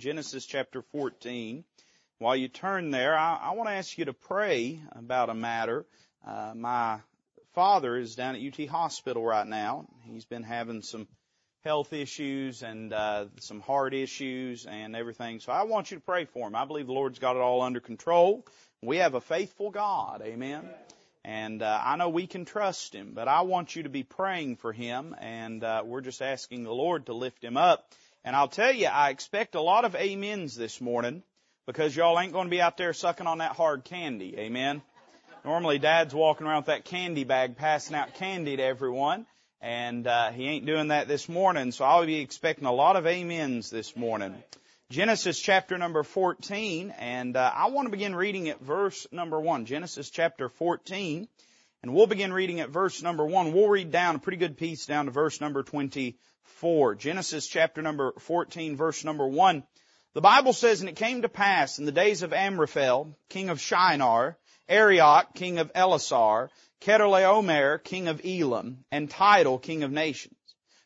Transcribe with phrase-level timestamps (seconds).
[0.00, 1.62] Genesis chapter 14.
[2.18, 5.84] While you turn there, I, I want to ask you to pray about a matter.
[6.26, 7.00] Uh, my
[7.54, 9.86] father is down at UT Hospital right now.
[10.04, 11.06] He's been having some
[11.64, 15.38] health issues and uh, some heart issues and everything.
[15.38, 16.54] So I want you to pray for him.
[16.56, 18.46] I believe the Lord's got it all under control.
[18.80, 20.22] We have a faithful God.
[20.24, 20.66] Amen.
[21.26, 24.56] And uh, I know we can trust him, but I want you to be praying
[24.56, 27.92] for him, and uh, we're just asking the Lord to lift him up.
[28.24, 31.22] And I'll tell you, I expect a lot of amens this morning
[31.66, 34.36] because y'all ain't going to be out there sucking on that hard candy.
[34.38, 34.82] Amen.
[35.42, 39.24] Normally, Dad's walking around with that candy bag, passing out candy to everyone,
[39.62, 41.72] and uh, he ain't doing that this morning.
[41.72, 44.34] So I'll be expecting a lot of amens this morning.
[44.90, 49.64] Genesis chapter number 14, and uh, I want to begin reading at verse number 1.
[49.64, 51.26] Genesis chapter 14,
[51.82, 53.52] and we'll begin reading at verse number 1.
[53.52, 55.62] We'll read down a pretty good piece down to verse number
[56.58, 56.96] 24.
[56.96, 59.62] Genesis chapter number 14, verse number 1.
[60.14, 63.60] The Bible says, And it came to pass in the days of Amraphel, king of
[63.60, 64.36] Shinar,
[64.68, 66.48] Arioch, king of Ellasar,
[66.80, 70.36] Chedorlaomer, king of Elam, and Tidal, king of nations,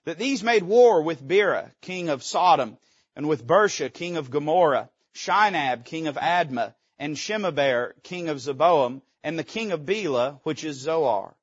[0.05, 2.77] that these made war with Bera, king of Sodom,
[3.17, 9.03] and with Birsha, king of Gomorrah, Shinab, king of Admah, and Shemeber, king of Zeboiim,
[9.23, 11.35] and the king of Bela, which is Zoar.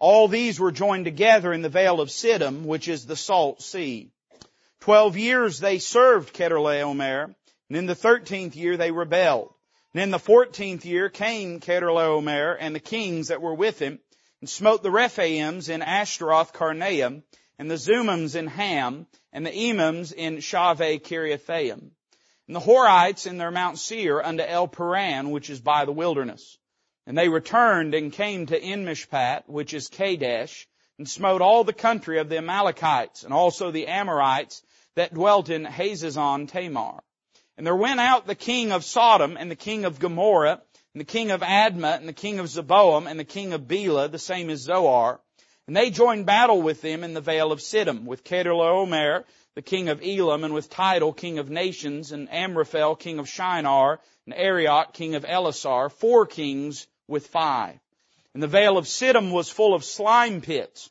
[0.00, 4.10] All these were joined together in the vale of Siddim, which is the salt sea.
[4.80, 7.34] Twelve years they served Chedorlaomer,
[7.68, 9.52] and in the thirteenth year they rebelled.
[9.92, 13.98] And in the fourteenth year came Chedorlaomer and the kings that were with him,
[14.40, 17.22] and smote the Rephaims in Ashtaroth Karnaim,
[17.58, 21.90] and the Zuzims in Ham, and the Emims in Shaveh Kiriathaim,
[22.46, 26.56] and the Horites in their Mount Seir unto El Paran, which is by the wilderness.
[27.10, 32.20] And they returned and came to En-mishpat, which is Kadesh, and smote all the country
[32.20, 34.62] of the Amalekites, and also the Amorites
[34.94, 37.02] that dwelt in Hazezon Tamar.
[37.56, 40.62] And there went out the king of Sodom, and the king of Gomorrah,
[40.94, 44.06] and the king of Admah, and the king of Zeboiim, and the king of Bela,
[44.06, 45.20] the same as Zoar,
[45.66, 49.24] and they joined battle with them in the vale of Siddim, with Chedorlaomer,
[49.56, 53.98] the king of Elam, and with Tidal, king of nations, and Amraphel, king of Shinar,
[54.26, 57.78] and Arioch, king of Ellasar, four kings with five.
[58.32, 60.88] And the vale of Siddim was full of slime pits,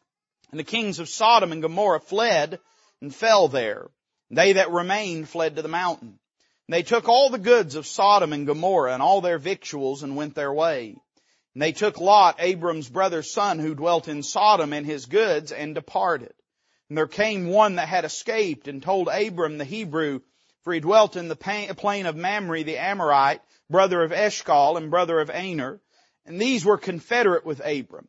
[0.52, 2.60] and the kings of Sodom and Gomorrah fled
[3.02, 3.90] and fell there.
[4.30, 6.20] They that remained fled to the mountain.
[6.68, 10.16] And they took all the goods of Sodom and Gomorrah and all their victuals and
[10.16, 10.98] went their way.
[11.56, 15.74] And they took Lot, Abram's brother's son, who dwelt in Sodom, and his goods, and
[15.74, 16.34] departed.
[16.90, 20.22] And there came one that had escaped, and told Abram the Hebrew,
[20.64, 25.20] for he dwelt in the plain of Mamre the Amorite, brother of Eshcol, and brother
[25.20, 25.80] of Aner.
[26.30, 28.08] And these were confederate with Abram.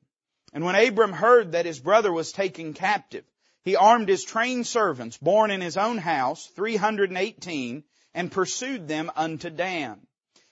[0.53, 3.25] And when Abram heard that his brother was taken captive,
[3.65, 7.83] he armed his trained servants, born in his own house, 318,
[8.13, 10.07] and pursued them unto Dan.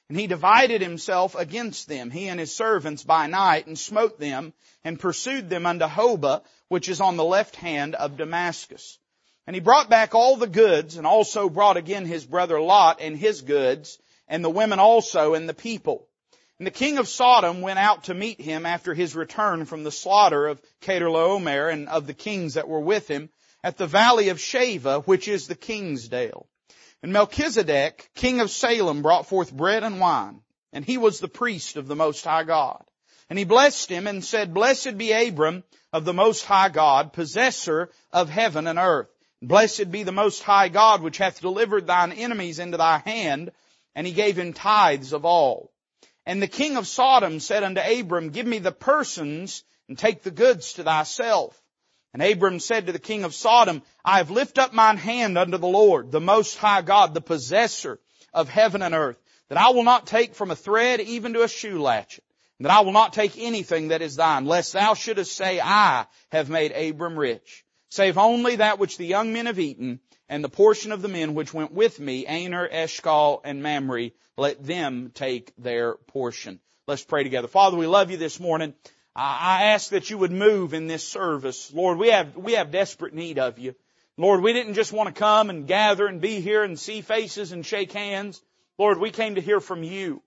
[0.08, 4.54] And he divided himself against them, he and his servants by night, and smote them,
[4.82, 8.98] and pursued them unto Hobah, which is on the left hand of Damascus.
[9.46, 13.14] And he brought back all the goods, and also brought again his brother Lot and
[13.14, 16.07] his goods, and the women also, and the people.
[16.58, 19.92] And the king of Sodom went out to meet him after his return from the
[19.92, 23.30] slaughter of Chedorlaomer and of the kings that were with him
[23.62, 26.48] at the valley of Shaveh, which is the king's dale.
[27.00, 30.40] And Melchizedek, king of Salem, brought forth bread and wine,
[30.72, 32.84] and he was the priest of the Most High God.
[33.30, 37.90] And he blessed him and said, Blessed be Abram of the Most High God, possessor
[38.12, 39.08] of heaven and earth.
[39.40, 43.52] Blessed be the Most High God, which hath delivered thine enemies into thy hand,
[43.94, 45.70] and he gave him tithes of all.
[46.28, 50.30] And the king of Sodom said unto Abram, Give me the persons, and take the
[50.30, 51.58] goods to thyself.
[52.12, 55.56] And Abram said to the king of Sodom, I have lifted up mine hand unto
[55.56, 57.98] the Lord, the most high God, the possessor
[58.34, 59.16] of heaven and earth,
[59.48, 62.24] that I will not take from a thread even to a shoe latchet,
[62.58, 66.04] and that I will not take anything that is thine, lest thou shouldest say, I
[66.30, 70.48] have made Abram rich, save only that which the young men have eaten, and the
[70.48, 75.52] portion of the men which went with me, Aner, Eshcol, and Mamre, let them take
[75.56, 76.60] their portion.
[76.86, 77.48] Let's pray together.
[77.48, 78.74] Father, we love you this morning.
[79.14, 81.72] I ask that you would move in this service.
[81.74, 83.74] Lord, we have, we have desperate need of you.
[84.16, 87.52] Lord, we didn't just want to come and gather and be here and see faces
[87.52, 88.40] and shake hands.
[88.78, 90.22] Lord, we came to hear from you.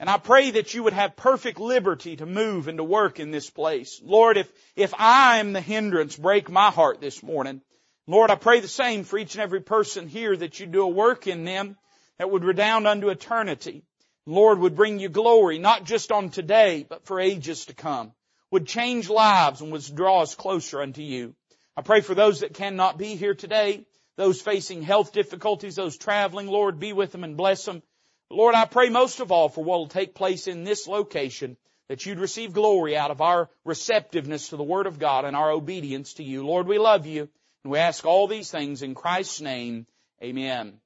[0.00, 3.30] And I pray that you would have perfect liberty to move and to work in
[3.30, 4.00] this place.
[4.04, 7.62] Lord, if, if I am the hindrance, break my heart this morning.
[8.06, 10.88] Lord, I pray the same for each and every person here that you do a
[10.88, 11.76] work in them
[12.18, 13.82] that would redound unto eternity.
[14.24, 18.12] Lord would bring you glory, not just on today, but for ages to come
[18.50, 21.34] would change lives and would draw us closer unto you.
[21.76, 23.84] I pray for those that cannot be here today,
[24.18, 27.84] Those facing health difficulties, those traveling, Lord, be with them and bless them.
[28.30, 31.56] Lord, I pray most of all for what will take place in this location,
[31.88, 35.50] that you'd receive glory out of our receptiveness to the Word of God and our
[35.50, 36.46] obedience to you.
[36.46, 37.28] Lord, we love you,
[37.64, 39.86] and we ask all these things in Christ's name.
[40.22, 40.78] Amen.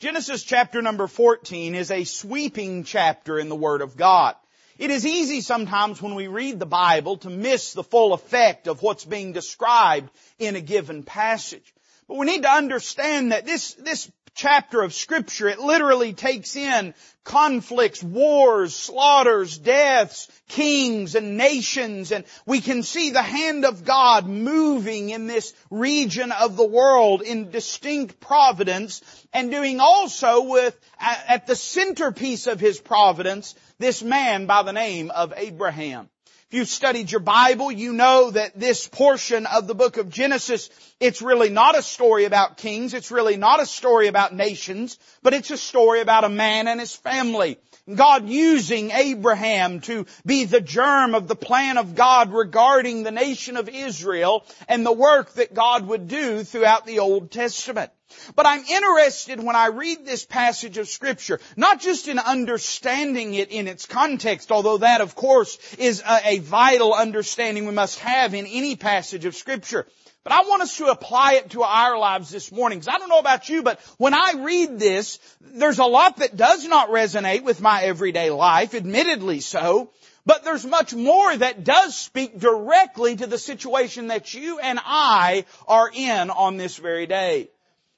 [0.00, 4.34] Genesis chapter number 14 is a sweeping chapter in the Word of God.
[4.76, 8.82] It is easy sometimes when we read the Bible to miss the full effect of
[8.82, 10.10] what's being described
[10.40, 11.73] in a given passage.
[12.08, 16.94] But we need to understand that this, this chapter of scripture, it literally takes in
[17.22, 24.26] conflicts, wars, slaughters, deaths, kings and nations, and we can see the hand of God
[24.26, 29.00] moving in this region of the world in distinct providence
[29.32, 35.10] and doing also with, at the centerpiece of His providence, this man by the name
[35.10, 36.10] of Abraham.
[36.50, 40.68] If you've studied your Bible, you know that this portion of the book of Genesis,
[41.00, 45.32] it's really not a story about kings, it's really not a story about nations, but
[45.32, 47.58] it's a story about a man and his family.
[47.92, 53.56] God using Abraham to be the germ of the plan of God regarding the nation
[53.56, 57.90] of Israel and the work that God would do throughout the Old Testament.
[58.36, 63.50] But I'm interested when I read this passage of scripture, not just in understanding it
[63.50, 68.34] in its context, although that of course is a, a, vital understanding we must have
[68.34, 69.86] in any passage of scripture.
[70.22, 72.78] But I want us to apply it to our lives this morning.
[72.78, 76.34] Because I don't know about you, but when I read this, there's a lot that
[76.34, 79.90] does not resonate with my everyday life, admittedly so.
[80.24, 85.44] But there's much more that does speak directly to the situation that you and I
[85.68, 87.50] are in on this very day.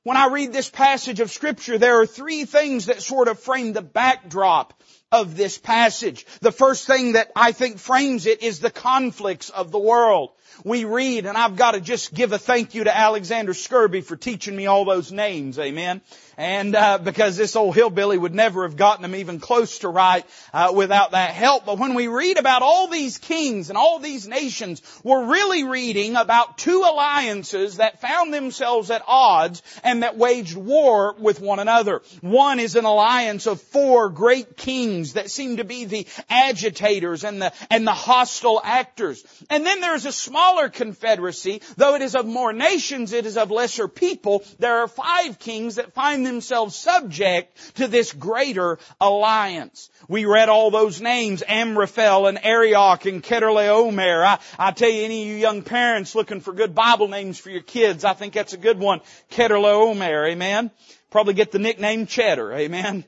[0.07, 3.73] When I read this passage of scripture, there are three things that sort of frame
[3.73, 4.81] the backdrop
[5.11, 6.25] of this passage.
[6.43, 10.31] The first thing that I think frames it is the conflicts of the world.
[10.63, 14.15] We read, and I've got to just give a thank you to Alexander Skirby for
[14.15, 16.01] teaching me all those names, amen
[16.37, 20.25] and uh, because this old hillbilly would never have gotten them even close to right
[20.53, 21.65] uh, without that help.
[21.65, 26.17] But when we read about all these kings and all these nations, we're really reading
[26.17, 32.03] about two alliances that found themselves at odds and that waged war with one another.
[32.21, 37.41] One is an alliance of four great kings that seem to be the agitators and
[37.41, 39.25] the and the hostile actors.
[39.49, 43.51] And then there's a smaller confederacy, though it is of more nations, it is of
[43.51, 44.45] lesser people.
[44.59, 49.91] There are five kings that find themselves subject to this greater alliance.
[50.09, 54.25] We read all those names, Amraphel and Arioch and Chedorlaomer.
[54.25, 57.51] I, I tell you, any of you young parents looking for good Bible names for
[57.51, 59.01] your kids, I think that's a good one.
[59.31, 60.71] Chedorlaomer, amen.
[61.11, 63.05] Probably get the nickname Cheddar, amen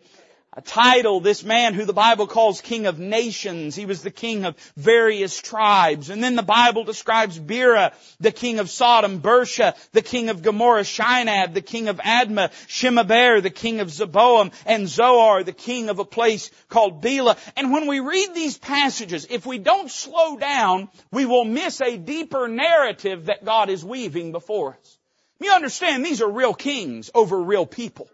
[0.58, 3.76] a Tidal, this man who the Bible calls King of Nations.
[3.76, 6.10] He was the king of various tribes.
[6.10, 10.82] And then the Bible describes Bera, the king of Sodom, Birsha, the king of Gomorrah,
[10.82, 16.00] Shinab, the king of Admah, Shemeber, the king of Zeboiim, and Zoar, the king of
[16.00, 17.37] a place called Bela.
[17.56, 21.96] And when we read these passages, if we don't slow down, we will miss a
[21.96, 24.99] deeper narrative that God is weaving before us.
[25.38, 28.08] You understand, these are real kings over real people.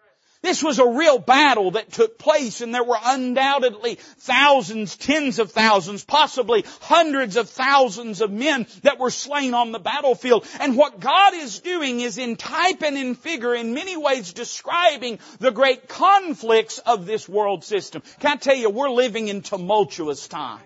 [0.44, 5.52] This was a real battle that took place and there were undoubtedly thousands, tens of
[5.52, 10.46] thousands, possibly hundreds of thousands of men that were slain on the battlefield.
[10.60, 15.18] And what God is doing is in type and in figure in many ways describing
[15.38, 18.02] the great conflicts of this world system.
[18.20, 20.62] Can I tell you, we're living in tumultuous times.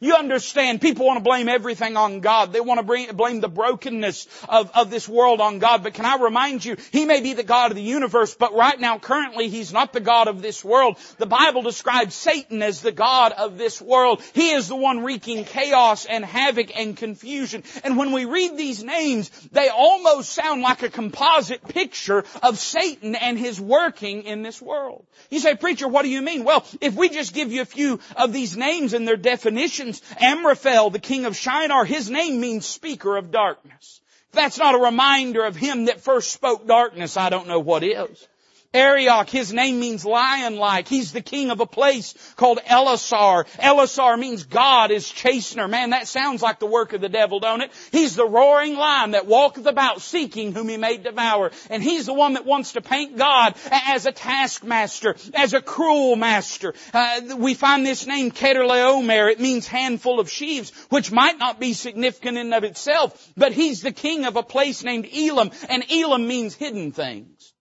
[0.00, 2.52] You understand, people want to blame everything on God.
[2.52, 5.82] They want to bring, blame the brokenness of, of this world on God.
[5.82, 8.78] But can I remind you, He may be the God of the universe, but right
[8.78, 10.98] now, currently, He's not the God of this world.
[11.18, 14.22] The Bible describes Satan as the God of this world.
[14.34, 17.64] He is the one wreaking chaos and havoc and confusion.
[17.82, 23.16] And when we read these names, they almost sound like a composite picture of Satan
[23.16, 25.04] and his working in this world.
[25.28, 26.44] You say, preacher, what do you mean?
[26.44, 29.87] Well, if we just give you a few of these names and their definitions,
[30.20, 34.00] Amraphel, the king of Shinar, his name means speaker of darkness.
[34.28, 37.82] If that's not a reminder of him that first spoke darkness, I don't know what
[37.82, 38.26] is.
[38.74, 40.88] Arioch, his name means lion-like.
[40.88, 43.46] He's the king of a place called Ellasar.
[43.58, 45.70] Ellasar means God is chastener.
[45.70, 47.72] Man, that sounds like the work of the devil, don't it?
[47.92, 51.50] He's the roaring lion that walketh about seeking whom he may devour.
[51.70, 56.16] And he's the one that wants to paint God as a taskmaster, as a cruel
[56.16, 56.74] master.
[56.92, 59.32] Uh, we find this name Chedorlaomer.
[59.32, 63.80] It means handful of sheaves, which might not be significant in of itself, but he's
[63.80, 67.54] the king of a place named Elam, and Elam means hidden things.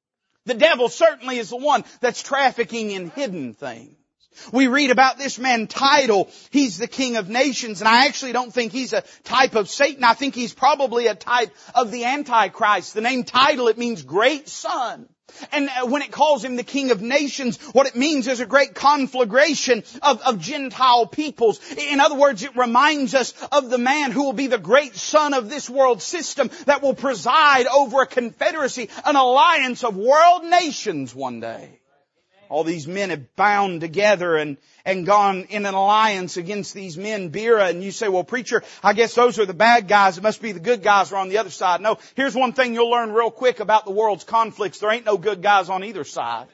[0.47, 3.95] The devil certainly is the one that's trafficking in hidden things.
[4.51, 6.29] We read about this man Tidal.
[6.49, 10.03] He's the king of nations and I actually don't think he's a type of Satan.
[10.03, 12.93] I think he's probably a type of the Antichrist.
[12.93, 15.07] The name Tidal, it means great son.
[15.51, 18.45] And uh, when it calls him the king of nations, what it means is a
[18.45, 21.59] great conflagration of, of Gentile peoples.
[21.77, 25.33] In other words, it reminds us of the man who will be the great son
[25.33, 31.13] of this world system that will preside over a confederacy, an alliance of world nations
[31.13, 31.79] one day.
[32.49, 37.29] All these men have bound together and, and gone in an alliance against these men,
[37.29, 40.17] Bera, and you say, well preacher, I guess those are the bad guys.
[40.17, 41.81] It must be the good guys are on the other side.
[41.81, 44.79] No, here's one thing you'll learn real quick about the world's conflicts.
[44.79, 46.47] There ain't no good guys on either side.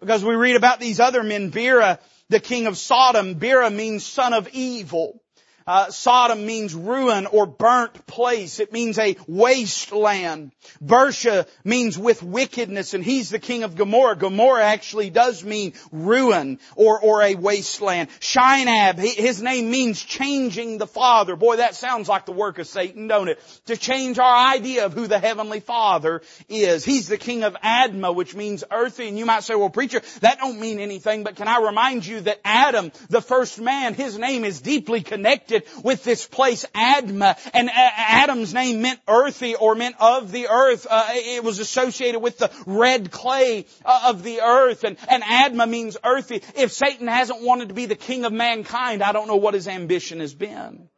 [0.00, 3.34] Because we read about these other men, Bera, the king of Sodom.
[3.34, 5.20] Bera means son of evil.
[5.68, 8.58] Uh, Sodom means ruin or burnt place.
[8.58, 10.52] It means a wasteland.
[10.82, 14.16] Birsha means with wickedness, and he's the king of Gomorrah.
[14.16, 18.08] Gomorrah actually does mean ruin or, or a wasteland.
[18.18, 21.36] Shinab, his name means changing the Father.
[21.36, 23.38] Boy, that sounds like the work of Satan, don't it?
[23.66, 26.82] To change our idea of who the Heavenly Father is.
[26.82, 29.08] He's the king of Admah, which means earthy.
[29.08, 32.22] And you might say, well preacher, that don't mean anything, but can I remind you
[32.22, 37.70] that Adam, the first man, his name is deeply connected with this place Admah, and
[37.72, 40.86] Adam's name meant earthy or meant of the earth.
[40.88, 45.68] Uh, it was associated with the red clay uh, of the earth, and, and Admah
[45.68, 46.42] means earthy.
[46.56, 49.68] If Satan hasn't wanted to be the king of mankind, I don't know what his
[49.68, 50.88] ambition has been.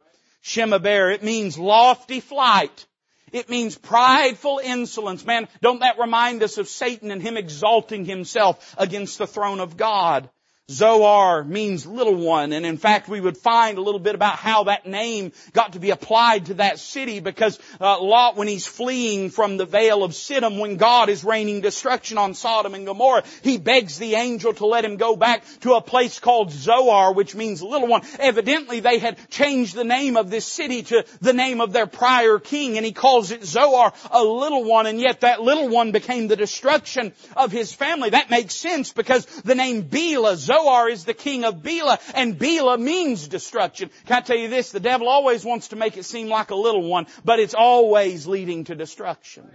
[0.43, 2.87] Shemeber, it means lofty flight.
[3.31, 5.25] It means prideful insolence.
[5.25, 9.77] Man, don't that remind us of Satan and him exalting himself against the throne of
[9.77, 10.29] God?
[10.71, 14.63] Zoar means little one, and in fact we would find a little bit about how
[14.63, 19.29] that name got to be applied to that city because uh, Lot, when he's fleeing
[19.29, 23.57] from the vale of Siddim, when God is raining destruction on Sodom and Gomorrah, he
[23.57, 27.61] begs the angel to let him go back to a place called Zoar, which means
[27.61, 28.01] little one.
[28.17, 32.39] Evidently they had changed the name of this city to the name of their prior
[32.39, 36.27] king, and he calls it Zoar, a little one, and yet that little one became
[36.27, 38.11] the destruction of his family.
[38.11, 42.37] That makes sense because the name Bela, Zoar, Zoar is the king of Bela, and
[42.37, 43.89] Bela means destruction.
[44.05, 44.71] Can I tell you this?
[44.71, 48.27] The devil always wants to make it seem like a little one, but it's always
[48.27, 49.49] leading to destruction.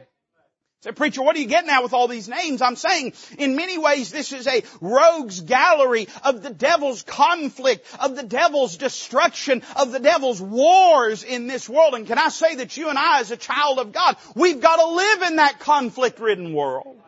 [0.83, 2.61] Say, preacher, what are you getting at with all these names?
[2.61, 8.15] I'm saying, in many ways, this is a rogues gallery of the devil's conflict, of
[8.15, 11.95] the devil's destruction, of the devil's wars in this world.
[11.95, 14.77] And can I say that you and I, as a child of God, we've got
[14.77, 16.99] to live in that conflict-ridden world.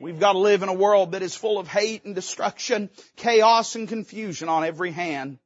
[0.00, 3.74] We've got to live in a world that is full of hate and destruction, chaos
[3.74, 5.38] and confusion on every hand.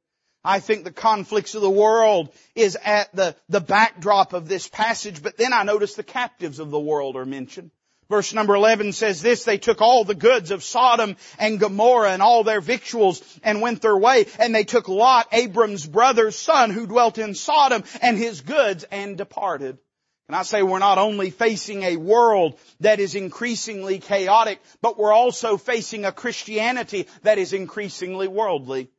[0.43, 5.23] I think the conflicts of the world is at the, the backdrop of this passage,
[5.23, 7.71] but then I notice the captives of the world are mentioned.
[8.09, 12.21] Verse number 11 says this, they took all the goods of Sodom and Gomorrah and
[12.21, 16.85] all their victuals and went their way, and they took Lot, Abram's brother's son who
[16.85, 19.79] dwelt in Sodom and his goods and departed.
[20.27, 25.13] And I say we're not only facing a world that is increasingly chaotic, but we're
[25.13, 28.89] also facing a Christianity that is increasingly worldly.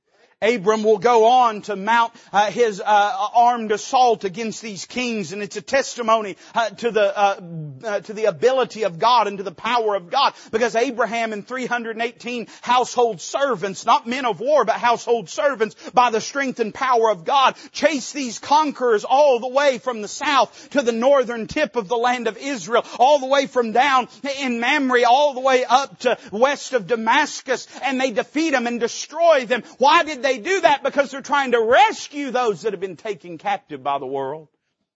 [0.43, 5.43] Abram will go on to mount uh, his uh, armed assault against these kings, and
[5.43, 7.41] it's a testimony uh, to the uh,
[7.85, 10.35] uh, to the ability of God and to the power of God.
[10.51, 16.21] Because Abraham and 318 household servants, not men of war, but household servants, by the
[16.21, 20.83] strength and power of God, chase these conquerors all the way from the south to
[20.83, 24.09] the northern tip of the land of Israel, all the way from down
[24.41, 28.81] in Mamre, all the way up to west of Damascus, and they defeat them and
[28.81, 29.63] destroy them.
[29.79, 30.83] Why did they do that?
[30.83, 34.49] Because they're trying to rescue those that have been taken captive by the world.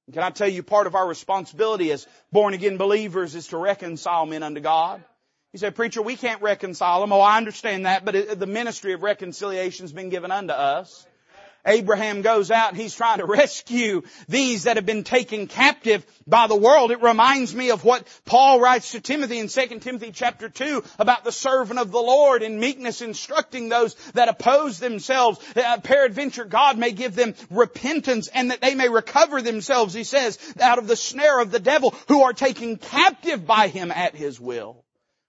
[0.07, 3.59] And can I tell you part of our responsibility as born again believers is to
[3.59, 5.02] reconcile men unto God?
[5.52, 7.12] You say, preacher, we can't reconcile them.
[7.12, 11.07] Oh, I understand that, but the ministry of reconciliation has been given unto us.
[11.68, 16.46] Abraham goes out and he's trying to rescue these that have been taken captive by
[16.46, 16.90] the world.
[16.90, 21.25] It reminds me of what Paul writes to Timothy in 2 Timothy chapter 2 about
[21.25, 25.38] the servant of the Lord in meekness instructing those that oppose themselves.
[25.54, 30.38] Uh, peradventure God may give them repentance and that they may recover themselves, he says,
[30.60, 34.40] out of the snare of the devil who are taken captive by him at his
[34.40, 34.84] will.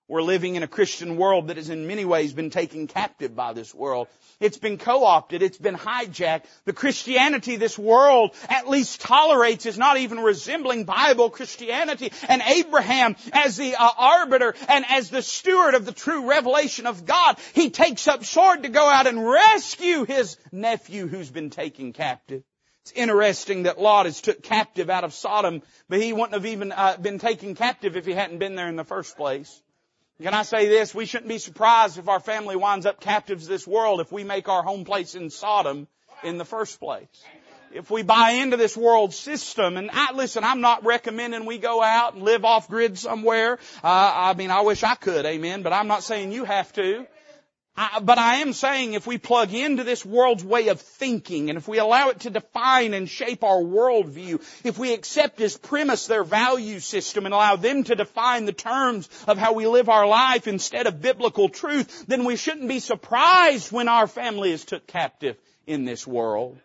[0.09, 3.53] We're living in a Christian world that has in many ways been taken captive by
[3.53, 4.07] this world.
[4.39, 5.43] It's been co-opted.
[5.43, 6.45] It's been hijacked.
[6.65, 12.11] The Christianity this world at least tolerates is not even resembling Bible Christianity.
[12.27, 17.05] And Abraham, as the uh, arbiter and as the steward of the true revelation of
[17.05, 21.93] God, he takes up sword to go out and rescue his nephew who's been taken
[21.93, 22.41] captive.
[22.81, 26.71] It's interesting that Lot is took captive out of Sodom, but he wouldn't have even
[26.71, 29.61] uh, been taken captive if he hadn't been there in the first place.
[30.21, 30.93] Can I say this?
[30.93, 34.25] We shouldn't be surprised if our family winds up captives of this world if we
[34.25, 35.87] make our home place in Sodom
[36.23, 37.07] in the first place.
[37.71, 41.81] If we buy into this world system, and I, listen, I'm not recommending we go
[41.81, 43.59] out and live off grid somewhere.
[43.81, 47.05] Uh, I mean, I wish I could, amen, but I'm not saying you have to.
[47.75, 51.57] I, but I am saying if we plug into this world's way of thinking and
[51.57, 56.05] if we allow it to define and shape our worldview, if we accept as premise
[56.07, 60.05] their value system and allow them to define the terms of how we live our
[60.05, 64.85] life instead of biblical truth, then we shouldn't be surprised when our family is took
[64.85, 66.59] captive in this world.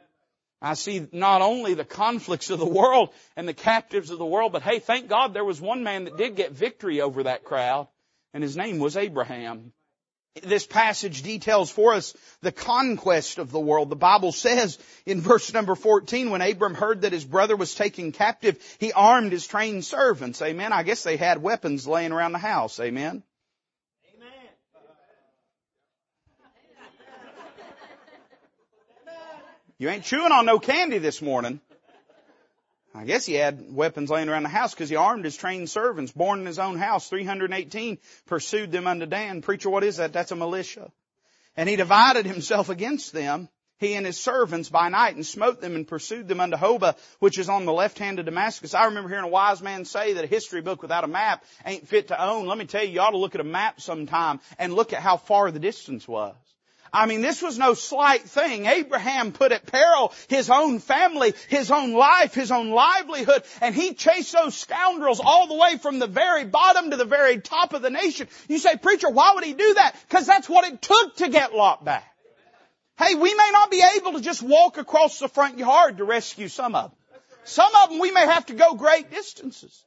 [0.61, 4.51] I see not only the conflicts of the world and the captives of the world,
[4.53, 7.87] but hey, thank God there was one man that did get victory over that crowd,
[8.33, 9.73] and his name was Abraham.
[10.43, 12.13] This passage details for us
[12.43, 13.89] the conquest of the world.
[13.89, 18.11] The Bible says in verse number 14, when Abram heard that his brother was taken
[18.11, 20.43] captive, he armed his trained servants.
[20.43, 20.73] Amen.
[20.73, 22.81] I guess they had weapons laying around the house.
[22.81, 23.23] Amen.
[29.79, 31.61] You ain't chewing on no candy this morning.
[32.97, 36.13] I guess he had weapons laying around the house because he armed his trained servants,
[36.13, 37.09] born in his own house.
[37.09, 39.43] 318 pursued them unto Dan.
[39.43, 40.13] Preacher, what is that?
[40.13, 40.93] That's a militia.
[41.57, 43.49] And he divided himself against them,
[43.79, 47.39] he and his servants by night, and smote them and pursued them unto Hobah, which
[47.39, 48.75] is on the left hand of Damascus.
[48.75, 51.89] I remember hearing a wise man say that a history book without a map ain't
[51.89, 52.47] fit to own.
[52.47, 55.03] Let me tell you, you ought to look at a map sometime and look at
[55.03, 56.35] how far the distance was.
[56.95, 58.67] I mean, this was no slight thing.
[58.67, 63.95] Abraham put at peril his own family, his own life, his own livelihood, and he
[63.95, 67.83] chased those scoundrels all the way from the very bottom to the very top of
[67.83, 68.29] the nation.
[68.49, 69.97] You say, preacher, why would he do that?
[70.09, 72.09] Because that's what it took to get Lot back.
[72.97, 76.47] Hey, we may not be able to just walk across the front yard to rescue
[76.47, 76.99] some of them.
[77.43, 79.83] Some of them we may have to go great distances.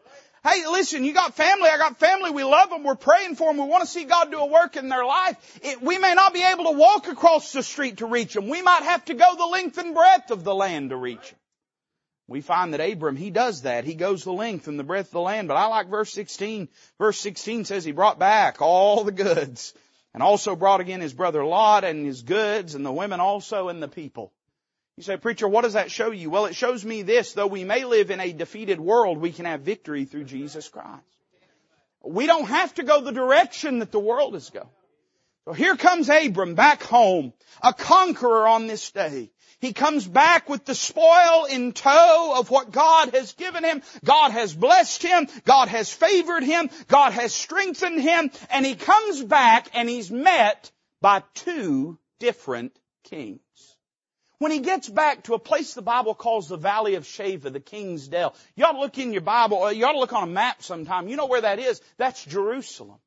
[0.47, 3.61] Hey, listen, you got family, I got family, we love them, we're praying for them,
[3.61, 5.59] we want to see God do a work in their life.
[5.61, 8.47] It, we may not be able to walk across the street to reach them.
[8.47, 11.39] We might have to go the length and breadth of the land to reach them.
[12.29, 13.83] We find that Abram, he does that.
[13.83, 15.47] He goes the length and the breadth of the land.
[15.47, 16.67] But I like verse 16.
[16.97, 19.73] Verse 16 says he brought back all the goods
[20.13, 23.81] and also brought again his brother Lot and his goods and the women also and
[23.81, 24.33] the people.
[24.97, 26.31] You say, preacher, what does that show you?
[26.31, 27.33] Well, it shows me this.
[27.33, 31.03] Though we may live in a defeated world, we can have victory through Jesus Christ.
[32.03, 34.69] We don't have to go the direction that the world is going.
[35.45, 37.31] So here comes Abram back home,
[37.61, 39.29] a conqueror on this day.
[39.59, 43.83] He comes back with the spoil in tow of what God has given him.
[44.03, 45.27] God has blessed him.
[45.45, 46.69] God has favored him.
[46.87, 48.31] God has strengthened him.
[48.49, 53.39] And he comes back and he's met by two different kings.
[54.39, 57.59] When he gets back to a place the Bible calls the Valley of Shaveh, the
[57.59, 60.31] King's Dell, you ought to look in your Bible, you ought to look on a
[60.31, 61.07] map sometime.
[61.07, 61.81] You know where that is?
[61.97, 62.99] That's Jerusalem.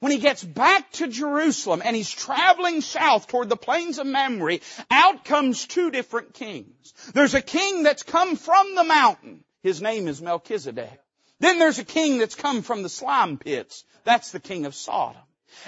[0.00, 4.58] When he gets back to Jerusalem and he's traveling south toward the plains of Mamre,
[4.90, 6.92] out comes two different kings.
[7.14, 9.44] There's a king that's come from the mountain.
[9.62, 10.98] His name is Melchizedek.
[11.38, 13.84] Then there's a king that's come from the slime pits.
[14.02, 15.22] That's the king of Sodom.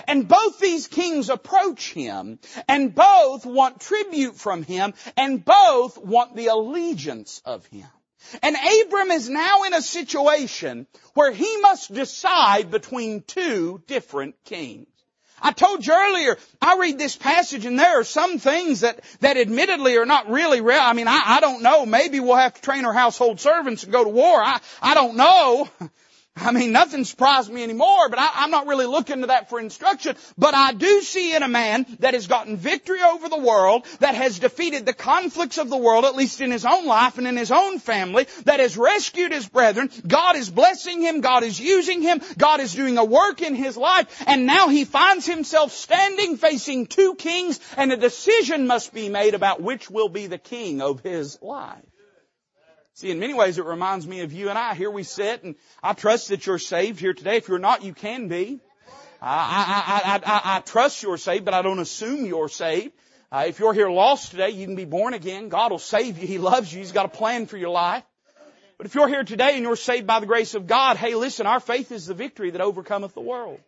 [0.07, 6.37] And both these kings approach him, and both want tribute from him, and both want
[6.37, 7.87] the allegiance of him.
[8.43, 14.87] And Abram is now in a situation where he must decide between two different kings.
[15.43, 19.37] I told you earlier, I read this passage and there are some things that, that
[19.37, 20.81] admittedly are not really real.
[20.81, 21.85] I mean, I, I don't know.
[21.85, 24.43] Maybe we'll have to train our household servants and go to war.
[24.43, 25.69] I, I don't know.
[26.37, 29.61] I mean, nothing surprised me anymore, but I, am not really looking to that for
[29.61, 30.17] instruction.
[30.37, 34.17] But I do see in a man that has gotten victory over the world, that
[34.17, 37.37] has defeated the conflicts of the world, at least in his own life and in
[37.37, 39.91] his own family, that has rescued his brethren.
[40.07, 41.21] God is blessing him.
[41.21, 42.21] God is using him.
[42.37, 44.25] God is doing a work in his life.
[44.27, 49.35] And now he finds himself standing facing two kings and a decision must be made
[49.35, 51.85] about which will be the king of his life.
[52.97, 54.75] See, in many ways it reminds me of you and I.
[54.75, 57.39] Here we sit and I trust that you're saved here today.
[57.39, 58.61] If you're not, you can be.
[59.21, 62.93] I, I, I, I, I trust you're saved, but I don't assume you're saved.
[63.33, 65.49] Uh, if you're here lost today, you can be born again.
[65.49, 66.27] God will save you.
[66.29, 66.79] He loves you.
[66.79, 68.05] He's got a plan for your life.
[68.79, 71.47] But if you're here today and you're saved by the grace of God, hey listen,
[71.47, 73.59] our faith is the victory that overcometh the world.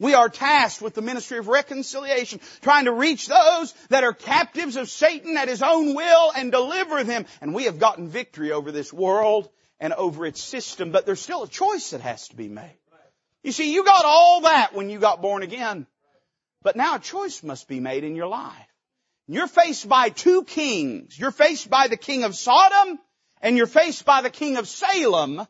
[0.00, 4.76] We are tasked with the ministry of reconciliation, trying to reach those that are captives
[4.76, 7.26] of Satan at his own will and deliver them.
[7.40, 9.48] And we have gotten victory over this world
[9.80, 12.78] and over its system, but there's still a choice that has to be made.
[13.42, 15.86] You see, you got all that when you got born again,
[16.62, 18.52] but now a choice must be made in your life.
[19.26, 21.18] You're faced by two kings.
[21.18, 22.98] You're faced by the king of Sodom
[23.40, 25.46] and you're faced by the king of Salem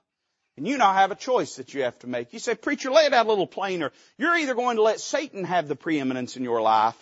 [0.59, 2.33] And you now have a choice that you have to make.
[2.33, 3.93] You say, preacher, lay it out a little plainer.
[4.19, 6.97] You're either going to let Satan have the preeminence in your life,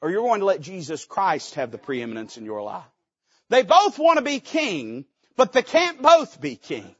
[0.00, 2.84] or you're going to let Jesus Christ have the preeminence in your life.
[3.48, 5.04] They both want to be king,
[5.36, 6.94] but they can't both be king.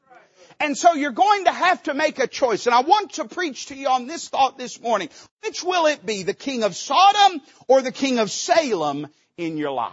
[0.59, 2.67] And so you're going to have to make a choice.
[2.67, 5.09] And I want to preach to you on this thought this morning.
[5.45, 6.25] Which will it be?
[6.25, 9.93] The king of Sodom or the king of Salem in your life?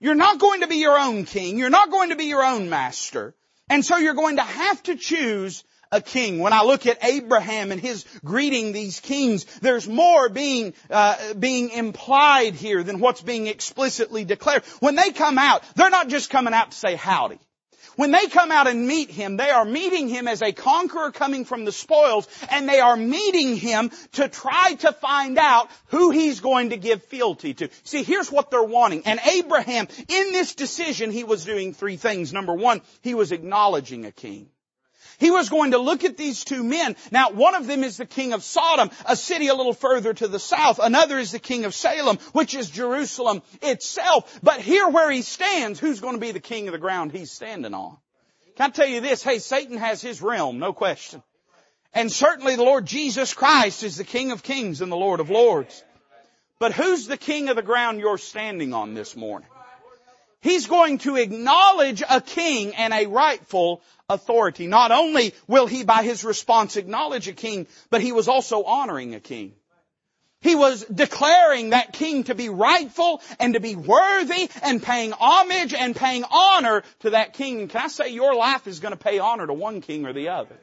[0.00, 1.56] You're not going to be your own king.
[1.56, 3.36] You're not going to be your own master.
[3.70, 6.38] And so you're going to have to choose a king.
[6.40, 11.70] When I look at Abraham and his greeting these kings, there's more being uh, being
[11.70, 14.64] implied here than what's being explicitly declared.
[14.80, 17.38] When they come out, they're not just coming out to say howdy.
[18.00, 21.44] When they come out and meet him, they are meeting him as a conqueror coming
[21.44, 26.40] from the spoils, and they are meeting him to try to find out who he's
[26.40, 27.68] going to give fealty to.
[27.84, 29.02] See, here's what they're wanting.
[29.04, 32.32] And Abraham, in this decision, he was doing three things.
[32.32, 34.48] Number one, he was acknowledging a king.
[35.20, 36.96] He was going to look at these two men.
[37.10, 40.26] Now, one of them is the king of Sodom, a city a little further to
[40.26, 40.80] the south.
[40.82, 44.40] Another is the king of Salem, which is Jerusalem itself.
[44.42, 47.30] But here where he stands, who's going to be the king of the ground he's
[47.30, 47.98] standing on?
[48.56, 49.22] Can I tell you this?
[49.22, 51.22] Hey, Satan has his realm, no question.
[51.92, 55.28] And certainly the Lord Jesus Christ is the King of Kings and the Lord of
[55.28, 55.84] Lords.
[56.58, 59.48] But who's the king of the ground you're standing on this morning?
[60.42, 64.66] He's going to acknowledge a king and a rightful authority.
[64.66, 69.14] Not only will he by his response acknowledge a king, but he was also honoring
[69.14, 69.52] a king.
[70.42, 75.74] He was declaring that king to be rightful and to be worthy and paying homage
[75.74, 77.68] and paying honor to that king.
[77.68, 80.30] can I say your life is going to pay honor to one king or the
[80.30, 80.56] other?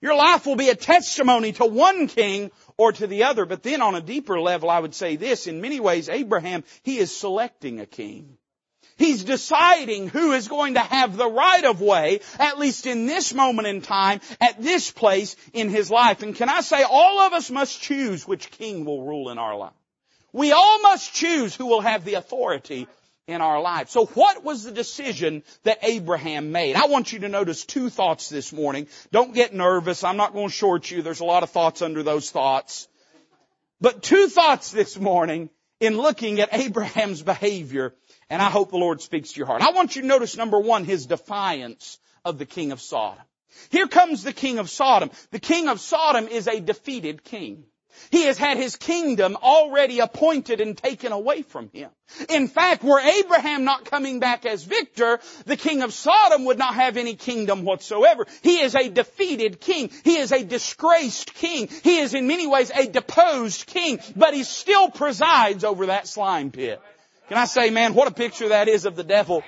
[0.00, 3.44] Your life will be a testimony to one king or to the other.
[3.44, 5.46] But then on a deeper level, I would say this.
[5.46, 8.38] In many ways, Abraham, he is selecting a king.
[8.96, 13.34] He's deciding who is going to have the right of way, at least in this
[13.34, 16.22] moment in time, at this place in his life.
[16.22, 19.56] And can I say, all of us must choose which king will rule in our
[19.56, 19.72] life.
[20.32, 22.88] We all must choose who will have the authority
[23.26, 23.90] in our life.
[23.90, 26.76] So what was the decision that Abraham made?
[26.76, 28.88] I want you to notice two thoughts this morning.
[29.10, 30.04] Don't get nervous.
[30.04, 31.02] I'm not going to short you.
[31.02, 32.88] There's a lot of thoughts under those thoughts.
[33.80, 35.50] But two thoughts this morning
[35.80, 37.94] in looking at Abraham's behavior
[38.32, 39.60] and I hope the Lord speaks to your heart.
[39.60, 43.22] I want you to notice number one, his defiance of the king of Sodom.
[43.68, 45.10] Here comes the king of Sodom.
[45.32, 47.64] The king of Sodom is a defeated king.
[48.10, 51.90] He has had his kingdom already appointed and taken away from him.
[52.30, 56.74] In fact, were Abraham not coming back as victor, the king of Sodom would not
[56.74, 58.26] have any kingdom whatsoever.
[58.40, 59.90] He is a defeated king.
[60.04, 61.68] He is a disgraced king.
[61.84, 66.50] He is in many ways a deposed king, but he still presides over that slime
[66.50, 66.80] pit.
[67.32, 69.42] Can I say, man, what a picture that is of the devil.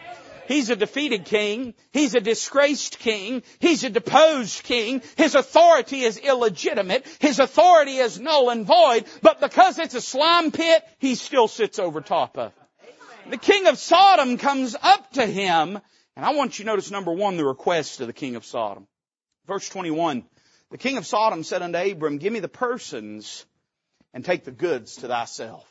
[0.49, 1.75] He's a defeated king.
[1.92, 3.42] He's a disgraced king.
[3.59, 5.03] He's a deposed king.
[5.18, 7.07] His authority is illegitimate.
[7.18, 9.05] His authority is null and void.
[9.20, 13.31] But because it's a slime pit, he still sits over top of it.
[13.31, 15.79] The king of Sodom comes up to him,
[16.16, 18.87] and I want you to notice number one, the request of the king of Sodom.
[19.47, 20.25] Verse 21,
[20.70, 23.44] the king of Sodom said unto Abram, give me the persons
[24.14, 25.70] and take the goods to thyself.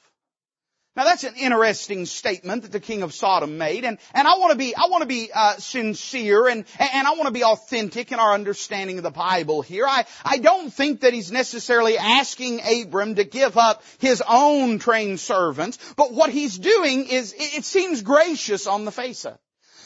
[0.95, 4.51] Now that's an interesting statement that the king of Sodom made, and, and I want
[4.51, 8.11] to be I want to be uh, sincere and and I want to be authentic
[8.11, 9.87] in our understanding of the Bible here.
[9.87, 15.19] I I don't think that he's necessarily asking Abram to give up his own trained
[15.19, 19.33] servants, but what he's doing is it seems gracious on the face of.
[19.33, 19.39] It.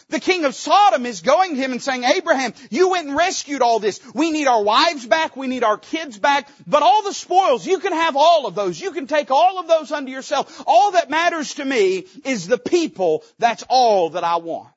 [0.10, 3.62] The king of Sodom is going to him and saying, Abraham, you went and rescued
[3.62, 4.00] all this.
[4.14, 5.36] We need our wives back.
[5.36, 6.50] We need our kids back.
[6.66, 8.80] But all the spoils, you can have all of those.
[8.80, 10.64] You can take all of those unto yourself.
[10.66, 13.26] All that matters to me is the people.
[13.38, 14.70] That's all that I want.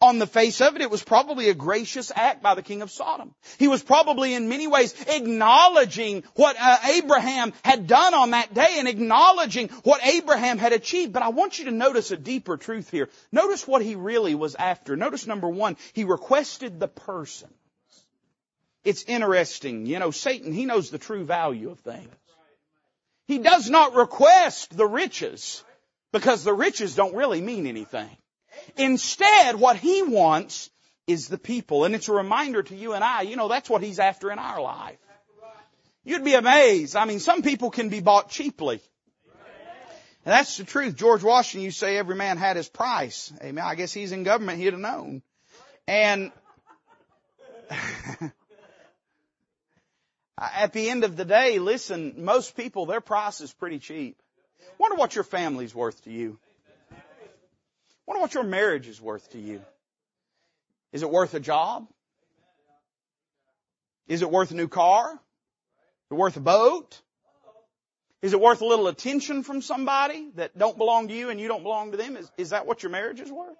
[0.00, 2.90] On the face of it, it was probably a gracious act by the king of
[2.90, 3.34] Sodom.
[3.58, 8.76] He was probably in many ways acknowledging what uh, Abraham had done on that day
[8.78, 11.12] and acknowledging what Abraham had achieved.
[11.12, 13.08] But I want you to notice a deeper truth here.
[13.32, 14.96] Notice what he really was after.
[14.96, 17.48] Notice number one, he requested the person.
[18.84, 19.86] It's interesting.
[19.86, 22.14] You know, Satan, he knows the true value of things.
[23.26, 25.62] He does not request the riches
[26.12, 28.08] because the riches don't really mean anything.
[28.76, 30.70] Instead, what he wants
[31.06, 31.84] is the people.
[31.84, 34.38] And it's a reminder to you and I, you know, that's what he's after in
[34.38, 34.98] our life.
[36.04, 36.96] You'd be amazed.
[36.96, 38.80] I mean, some people can be bought cheaply.
[40.24, 40.96] And that's the truth.
[40.96, 43.32] George Washington, you say every man had his price.
[43.42, 43.64] Amen.
[43.64, 45.22] I guess he's in government, he'd have known.
[45.86, 46.32] And
[50.38, 54.20] at the end of the day, listen, most people, their price is pretty cheap.
[54.78, 56.38] Wonder what your family's worth to you
[58.08, 59.60] wonder what your marriage is worth to you.
[60.92, 61.86] Is it worth a job?
[64.06, 65.12] Is it worth a new car?
[65.12, 67.00] Is it worth a boat?
[68.22, 71.48] Is it worth a little attention from somebody that don't belong to you and you
[71.48, 72.16] don't belong to them?
[72.16, 73.58] Is, is that what your marriage is worth?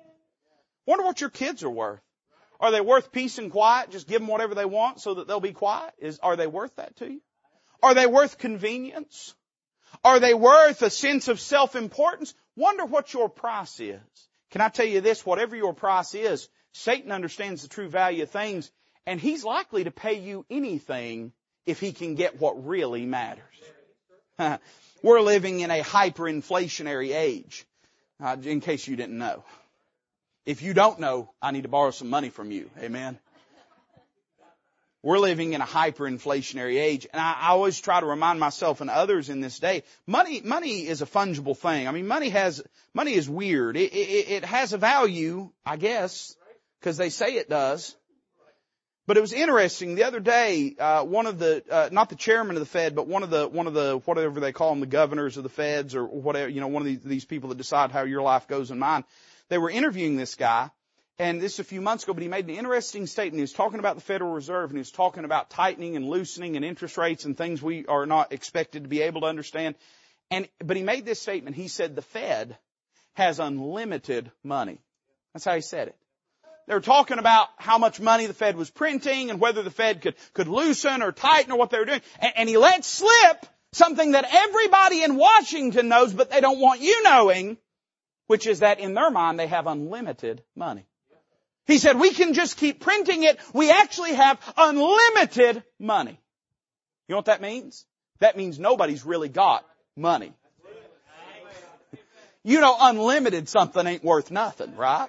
[0.86, 2.00] Wonder what your kids are worth.
[2.58, 3.90] Are they worth peace and quiet?
[3.90, 5.92] Just give them whatever they want so that they'll be quiet?
[5.98, 7.20] Is, are they worth that to you?
[7.82, 9.34] Are they worth convenience?
[10.02, 12.34] Are they worth a sense of self-importance?
[12.56, 14.00] Wonder what your price is.
[14.50, 15.24] Can I tell you this?
[15.24, 18.70] Whatever your price is, Satan understands the true value of things
[19.08, 21.32] and he's likely to pay you anything
[21.64, 23.42] if he can get what really matters.
[25.02, 27.64] We're living in a hyperinflationary age,
[28.22, 29.44] uh, in case you didn't know.
[30.44, 32.70] If you don't know, I need to borrow some money from you.
[32.78, 33.18] Amen.
[35.02, 38.90] We're living in a hyperinflationary age, and I, I always try to remind myself and
[38.90, 41.86] others in this day, money, money is a fungible thing.
[41.86, 42.62] I mean, money has,
[42.94, 43.76] money is weird.
[43.76, 46.34] It, it, it has a value, I guess,
[46.80, 47.94] because they say it does.
[49.06, 49.94] But it was interesting.
[49.94, 53.06] The other day, uh, one of the uh, not the chairman of the Fed, but
[53.06, 55.94] one of the one of the whatever they call them, the governors of the Feds
[55.94, 58.70] or whatever, you know, one of these, these people that decide how your life goes
[58.70, 59.04] and mine.
[59.48, 60.70] They were interviewing this guy,
[61.18, 63.38] and this a few months ago, but he made an interesting statement.
[63.38, 66.56] He was talking about the Federal Reserve, and he was talking about tightening and loosening
[66.56, 69.74] and interest rates and things we are not expected to be able to understand.
[70.30, 71.56] And but he made this statement.
[71.56, 72.56] He said the Fed
[73.14, 74.78] has unlimited money.
[75.32, 75.96] That's how he said it.
[76.68, 80.02] They were talking about how much money the Fed was printing and whether the Fed
[80.02, 82.02] could, could loosen or tighten or what they were doing.
[82.20, 86.82] And, and he let slip something that everybody in Washington knows, but they don't want
[86.82, 87.56] you knowing,
[88.26, 90.87] which is that in their mind they have unlimited money.
[91.68, 93.38] He said, we can just keep printing it.
[93.52, 96.18] We actually have unlimited money.
[97.06, 97.84] You know what that means?
[98.20, 99.64] That means nobody's really got
[99.96, 100.32] money.
[102.44, 105.08] You know, unlimited something ain't worth nothing, right?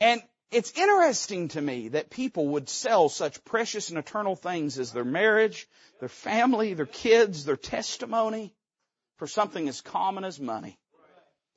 [0.00, 4.92] And it's interesting to me that people would sell such precious and eternal things as
[4.92, 5.68] their marriage,
[6.00, 8.54] their family, their kids, their testimony
[9.18, 10.78] for something as common as money.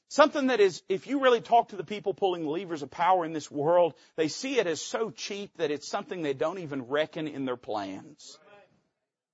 [0.10, 3.26] Something that is, if you really talk to the people pulling the levers of power
[3.26, 6.88] in this world, they see it as so cheap that it's something they don't even
[6.88, 8.40] reckon in their plans.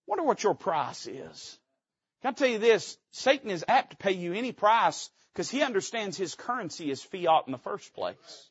[0.06, 1.58] Wonder what your price is.
[2.22, 2.98] Can I tell you this?
[3.12, 7.44] Satan is apt to pay you any price because he understands his currency is fiat
[7.46, 8.50] in the first place.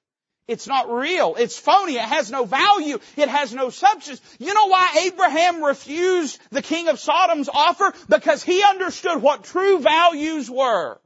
[0.49, 1.37] It's not real.
[1.39, 1.97] It's phony.
[1.97, 3.01] It has no value.
[3.19, 4.23] It has no substance.
[4.39, 7.93] You know why Abraham refused the king of Sodom's offer?
[8.09, 10.99] Because he understood what true values were.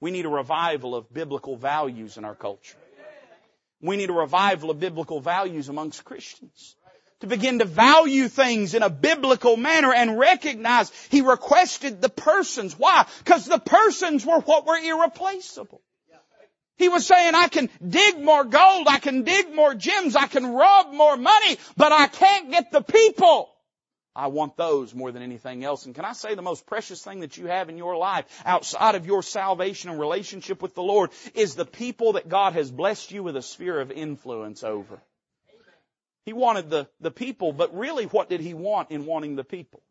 [0.00, 2.76] We need a revival of biblical values in our culture.
[3.80, 6.76] We need a revival of biblical values amongst Christians.
[7.20, 12.78] To begin to value things in a biblical manner and recognize he requested the persons.
[12.78, 13.06] Why?
[13.18, 15.80] Because the persons were what were irreplaceable.
[16.76, 20.44] He was saying, I can dig more gold, I can dig more gems, I can
[20.52, 23.53] rob more money, but I can't get the people.
[24.16, 25.86] I want those more than anything else.
[25.86, 28.94] And can I say the most precious thing that you have in your life outside
[28.94, 33.10] of your salvation and relationship with the Lord is the people that God has blessed
[33.10, 35.00] you with a sphere of influence over.
[36.24, 39.82] He wanted the, the people, but really what did he want in wanting the people?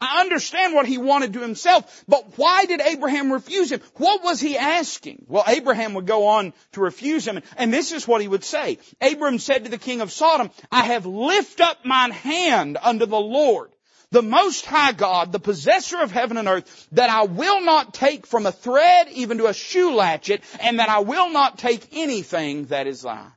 [0.00, 3.80] I understand what he wanted to himself, but why did Abraham refuse him?
[3.96, 5.26] What was he asking?
[5.28, 8.78] Well, Abraham would go on to refuse him, and this is what he would say.
[9.00, 13.20] Abram said to the king of Sodom, I have lifted up mine hand unto the
[13.20, 13.70] Lord,
[14.10, 18.26] the most high God, the possessor of heaven and earth, that I will not take
[18.26, 22.66] from a thread even to a shoe latchet, and that I will not take anything
[22.66, 23.32] that is thine.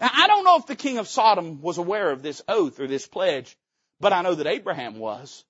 [0.00, 2.86] Now, I don't know if the king of Sodom was aware of this oath or
[2.86, 3.56] this pledge,
[4.00, 5.44] but I know that Abraham was.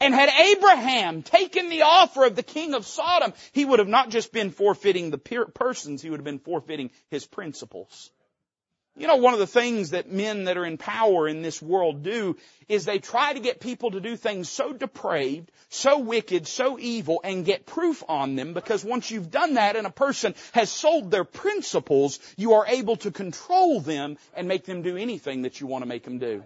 [0.00, 4.10] And had Abraham taken the offer of the king of Sodom, he would have not
[4.10, 8.10] just been forfeiting the persons, he would have been forfeiting his principles.
[8.98, 12.02] You know, one of the things that men that are in power in this world
[12.02, 16.78] do is they try to get people to do things so depraved, so wicked, so
[16.78, 20.70] evil, and get proof on them because once you've done that and a person has
[20.70, 25.60] sold their principles, you are able to control them and make them do anything that
[25.60, 26.42] you want to make them do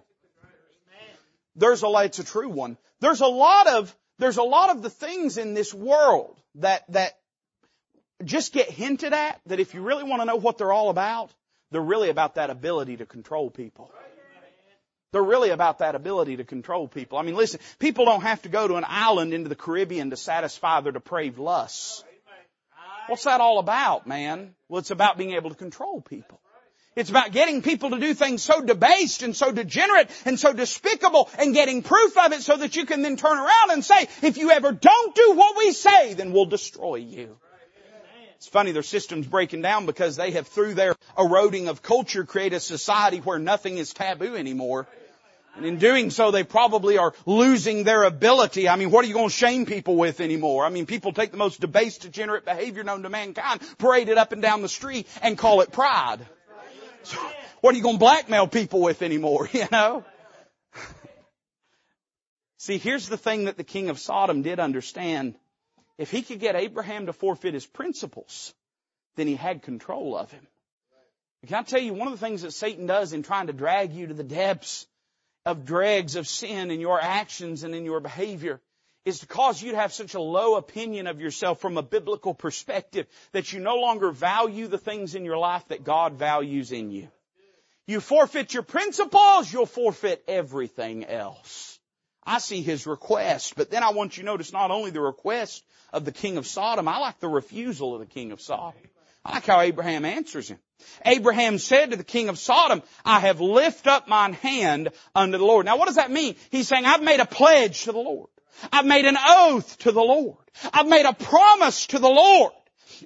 [1.57, 2.77] there's a, it's a true one.
[3.01, 7.19] There's a lot of, there's a lot of the things in this world that, that
[8.25, 11.31] just get hinted at that if you really want to know what they're all about,
[11.71, 13.91] they're really about that ability to control people.
[15.13, 17.19] They're really about that ability to control people.
[17.19, 20.17] I mean, listen, people don't have to go to an island into the Caribbean to
[20.17, 22.05] satisfy their depraved lusts.
[23.09, 24.55] What's that all about, man?
[24.69, 26.41] Well, it's about being able to control people.
[26.96, 31.31] It's about getting people to do things so debased and so degenerate and so despicable
[31.38, 34.37] and getting proof of it so that you can then turn around and say, if
[34.38, 37.37] you ever don't do what we say, then we'll destroy you.
[38.37, 42.57] It's funny, their system's breaking down because they have, through their eroding of culture, created
[42.57, 44.88] a society where nothing is taboo anymore.
[45.57, 48.68] And in doing so, they probably are losing their ability.
[48.68, 50.64] I mean, what are you going to shame people with anymore?
[50.64, 54.33] I mean, people take the most debased, degenerate behavior known to mankind, parade it up
[54.33, 56.26] and down the street, and call it pride.
[57.03, 57.19] So,
[57.61, 60.05] what are you going to blackmail people with anymore, you know?
[62.59, 65.35] See, here's the thing that the king of Sodom did understand.
[65.99, 68.55] If he could get Abraham to forfeit his principles,
[69.17, 70.47] then he had control of him.
[71.47, 73.93] Can I tell you, one of the things that Satan does in trying to drag
[73.93, 74.87] you to the depths
[75.47, 78.61] of dregs of sin in your actions and in your behavior
[79.05, 82.35] is to cause you to have such a low opinion of yourself from a biblical
[82.35, 86.91] perspective that you no longer value the things in your life that God values in
[86.91, 87.09] you.
[87.87, 91.79] You forfeit your principles, you'll forfeit everything else.
[92.25, 95.65] I see his request, but then I want you to notice not only the request
[95.93, 98.81] of the king of Sodom, I like the refusal of the king of Sodom.
[99.25, 100.59] I like how Abraham answers him.
[101.05, 105.45] Abraham said to the king of Sodom, I have lifted up mine hand unto the
[105.45, 105.67] Lord.
[105.67, 106.37] Now what does that mean?
[106.51, 108.31] He's saying, I've made a pledge to the Lord.
[108.73, 110.37] I've made an oath to the Lord.
[110.73, 112.53] I've made a promise to the Lord.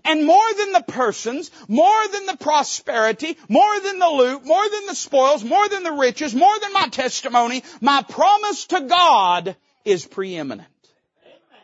[0.04, 4.86] And more than the persons, more than the prosperity, more than the loot, more than
[4.86, 10.04] the spoils, more than the riches, more than my testimony, my promise to God is
[10.04, 10.68] preeminent.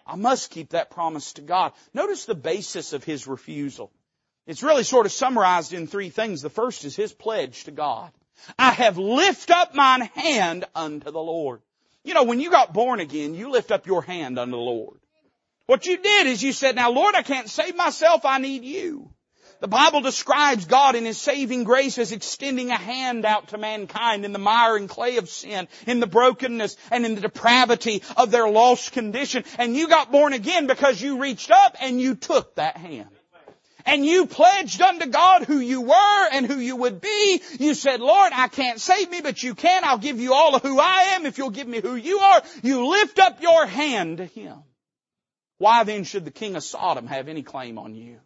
[0.07, 1.73] I must keep that promise to God.
[1.95, 3.91] Notice the basis of his refusal.
[4.47, 6.43] It's really sort of summarized in three things.
[6.43, 8.11] The first is his pledge to God.
[8.59, 11.61] I have lifted up mine hand unto the Lord.
[12.05, 14.99] You know, when you got born again, you lift up your hand unto the Lord.
[15.67, 19.11] What you did is you said, now Lord, I can't save myself, I need you.
[19.61, 24.25] The Bible describes God in His saving grace as extending a hand out to mankind
[24.25, 28.31] in the mire and clay of sin, in the brokenness and in the depravity of
[28.31, 29.45] their lost condition.
[29.59, 33.11] And you got born again because you reached up and you took that hand
[33.87, 37.43] and you pledged unto God who you were and who you would be.
[37.59, 39.85] You said, Lord, I can't save me, but you can.
[39.85, 42.43] I'll give you all of who I am if you'll give me who you are.
[42.63, 44.59] You lift up your hand to Him.
[45.59, 48.19] Why then should the king of Sodom have any claim on you?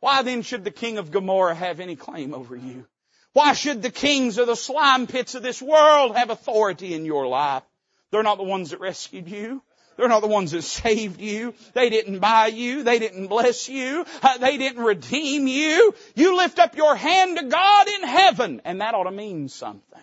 [0.00, 2.86] Why then should the king of Gomorrah have any claim over you?
[3.32, 7.26] Why should the kings of the slime pits of this world have authority in your
[7.26, 7.62] life?
[8.10, 9.62] They're not the ones that rescued you.
[9.96, 11.54] They're not the ones that saved you.
[11.72, 12.82] They didn't buy you.
[12.82, 14.04] They didn't bless you.
[14.22, 15.94] Uh, they didn't redeem you.
[16.14, 20.00] You lift up your hand to God in heaven, and that ought to mean something.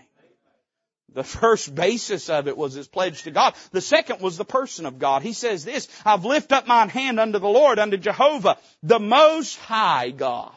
[1.13, 3.53] The first basis of it was his pledge to God.
[3.71, 5.23] The second was the person of God.
[5.23, 9.57] He says this, I've lifted up mine hand unto the Lord, unto Jehovah, the Most
[9.57, 10.53] High God.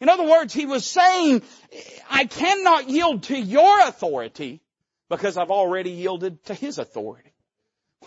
[0.00, 1.42] In other words, he was saying,
[2.10, 4.60] I cannot yield to your authority
[5.08, 7.31] because I've already yielded to his authority.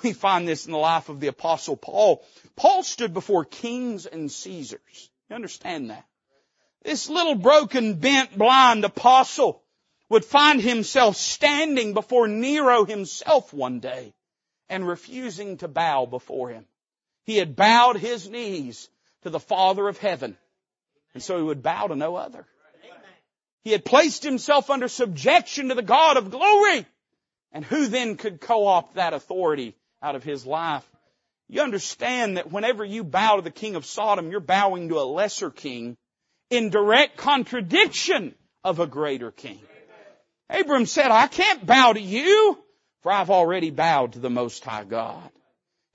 [0.04, 2.24] We find this in the life of the apostle Paul.
[2.56, 5.10] Paul stood before kings and Caesars.
[5.30, 6.06] You understand that?
[6.84, 9.64] This little broken, bent, blind apostle
[10.10, 14.14] would find himself standing before Nero himself one day
[14.70, 16.66] and refusing to bow before him.
[17.24, 18.88] He had bowed his knees
[19.24, 20.38] to the Father of heaven
[21.16, 22.46] and so he would bow to no other.
[23.64, 26.86] He had placed himself under subjection to the God of glory.
[27.52, 30.90] And who then could co-opt that authority out of his life.
[31.48, 35.06] You understand that whenever you bow to the king of Sodom, you're bowing to a
[35.06, 35.96] lesser king
[36.50, 39.60] in direct contradiction of a greater king.
[40.50, 42.58] Abram said, I can't bow to you,
[43.02, 45.30] for I've already bowed to the Most High God.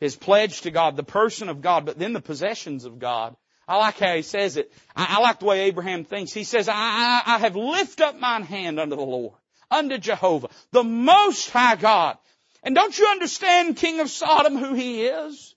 [0.01, 3.37] His pledge to God, the person of God, but then the possessions of God.
[3.69, 4.73] I like how he says it.
[4.97, 6.33] I, I like the way Abraham thinks.
[6.33, 9.35] He says, I, I, I have lifted up mine hand unto the Lord,
[9.71, 12.19] unto Jehovah, the Most High God.
[12.63, 15.55] And don't you understand, King of Sodom, who he is?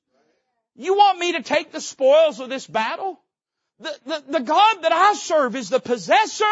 [0.76, 3.20] You want me to take the spoils of this battle?
[3.80, 6.46] The, the, the God that I serve is the possessor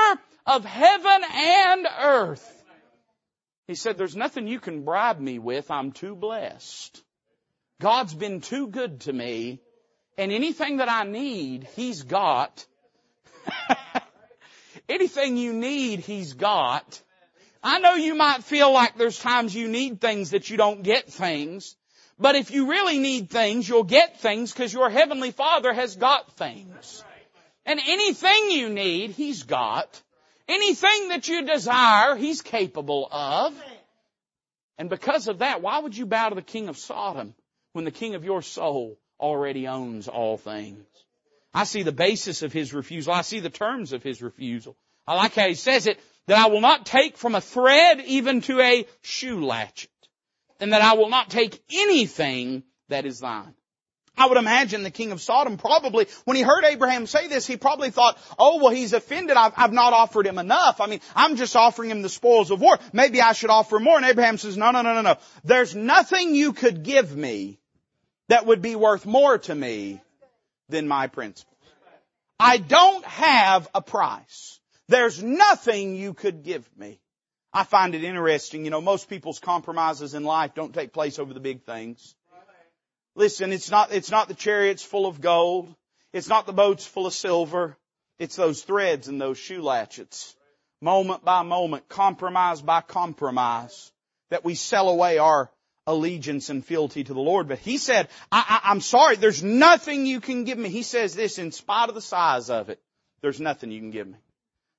[0.45, 2.63] of heaven and earth.
[3.67, 5.71] He said, there's nothing you can bribe me with.
[5.71, 7.01] I'm too blessed.
[7.79, 9.61] God's been too good to me.
[10.17, 12.65] And anything that I need, He's got.
[14.89, 17.01] anything you need, He's got.
[17.63, 21.11] I know you might feel like there's times you need things that you don't get
[21.11, 21.75] things.
[22.17, 26.31] But if you really need things, you'll get things because your Heavenly Father has got
[26.37, 27.03] things.
[27.65, 30.01] And anything you need, He's got.
[30.47, 33.53] Anything that you desire, He's capable of.
[34.77, 37.35] And because of that, why would you bow to the King of Sodom
[37.73, 40.83] when the King of your soul already owns all things?
[41.53, 43.13] I see the basis of His refusal.
[43.13, 44.75] I see the terms of His refusal.
[45.05, 48.41] I like how He says it that I will not take from a thread even
[48.41, 49.89] to a shoe latchet,
[50.59, 53.55] and that I will not take anything that is thine.
[54.17, 57.57] I would imagine the king of Sodom probably, when he heard Abraham say this, he
[57.57, 59.37] probably thought, oh, well, he's offended.
[59.37, 60.81] I've, I've, not offered him enough.
[60.81, 62.77] I mean, I'm just offering him the spoils of war.
[62.93, 63.97] Maybe I should offer more.
[63.97, 65.15] And Abraham says, no, no, no, no, no.
[65.43, 67.59] There's nothing you could give me
[68.27, 70.01] that would be worth more to me
[70.69, 71.47] than my principles.
[72.39, 74.59] I don't have a price.
[74.91, 76.99] There's nothing you could give me.
[77.53, 78.65] I find it interesting.
[78.65, 82.13] You know, most people's compromises in life don't take place over the big things.
[83.15, 85.73] Listen, it's not, it's not the chariots full of gold.
[86.11, 87.77] It's not the boats full of silver.
[88.19, 90.35] It's those threads and those shoe latchets.
[90.81, 93.93] Moment by moment, compromise by compromise,
[94.29, 95.49] that we sell away our
[95.87, 97.47] allegiance and fealty to the Lord.
[97.47, 100.67] But he said, I, I, I'm sorry, there's nothing you can give me.
[100.67, 102.81] He says this in spite of the size of it.
[103.21, 104.17] There's nothing you can give me.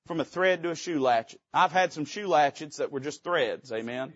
[0.05, 1.39] From a thread to a shoe latchet.
[1.53, 4.13] I've had some shoe latchets that were just threads, amen.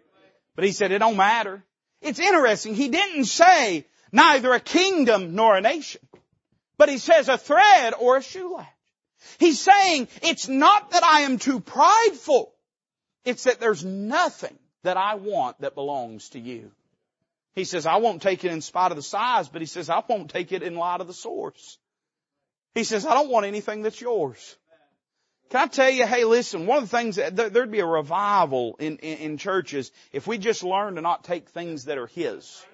[0.56, 1.64] But he said, it don't matter.
[2.02, 2.76] It's interesting.
[2.76, 6.02] He didn't say, neither a kingdom nor a nation.
[6.78, 8.68] But he says a thread or a shoe latch.
[9.40, 12.54] He's saying it's not that I am too prideful.
[13.26, 16.72] It's that there's nothing that I want that belongs to you.
[17.56, 20.04] He says, I won't take it in spite of the size, but he says, I
[20.08, 21.80] won't take it in light of the source.
[22.76, 24.56] He says, I don't want anything that's yours.
[25.50, 28.76] Can I tell you, hey listen, one of the things, that there'd be a revival
[28.80, 32.66] in, in, in churches if we just learn to not take things that are His.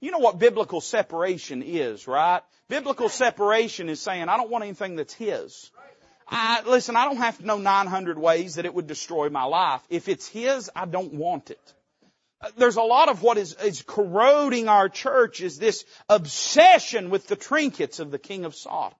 [0.00, 2.40] You know what biblical separation is, right?
[2.68, 5.70] Biblical separation is saying, I don't want anything that's His.
[6.26, 9.82] I, listen, I don't have to know 900 ways that it would destroy my life.
[9.90, 11.74] If it's His, I don't want it.
[12.40, 17.26] Uh, there's a lot of what is, is corroding our church is this obsession with
[17.26, 18.96] the trinkets of the King of Sodom.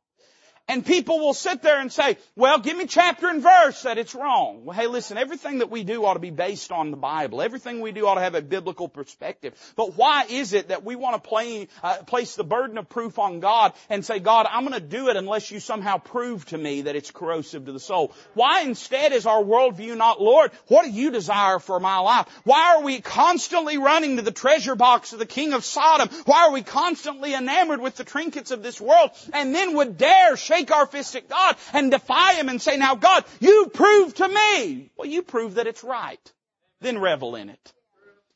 [0.69, 4.15] And people will sit there and say, well, give me chapter and verse that it's
[4.15, 4.65] wrong.
[4.65, 7.43] Well, hey, listen, everything that we do ought to be based on the Bible.
[7.43, 9.55] Everything we do ought to have a biblical perspective.
[9.75, 13.19] But why is it that we want to play, uh, place the burden of proof
[13.19, 16.59] on God and say, God, I'm going to do it unless you somehow prove to
[16.59, 18.13] me that it's corrosive to the soul?
[18.35, 22.29] Why instead is our worldview not, Lord, what do you desire for my life?
[22.45, 26.09] Why are we constantly running to the treasure box of the King of Sodom?
[26.27, 30.37] Why are we constantly enamored with the trinkets of this world and then would dare
[30.51, 34.29] shake our fist at God and defy Him and say, now God, you prove to
[34.29, 34.91] me.
[34.97, 36.33] Well, you prove that it's right.
[36.81, 37.73] Then revel in it.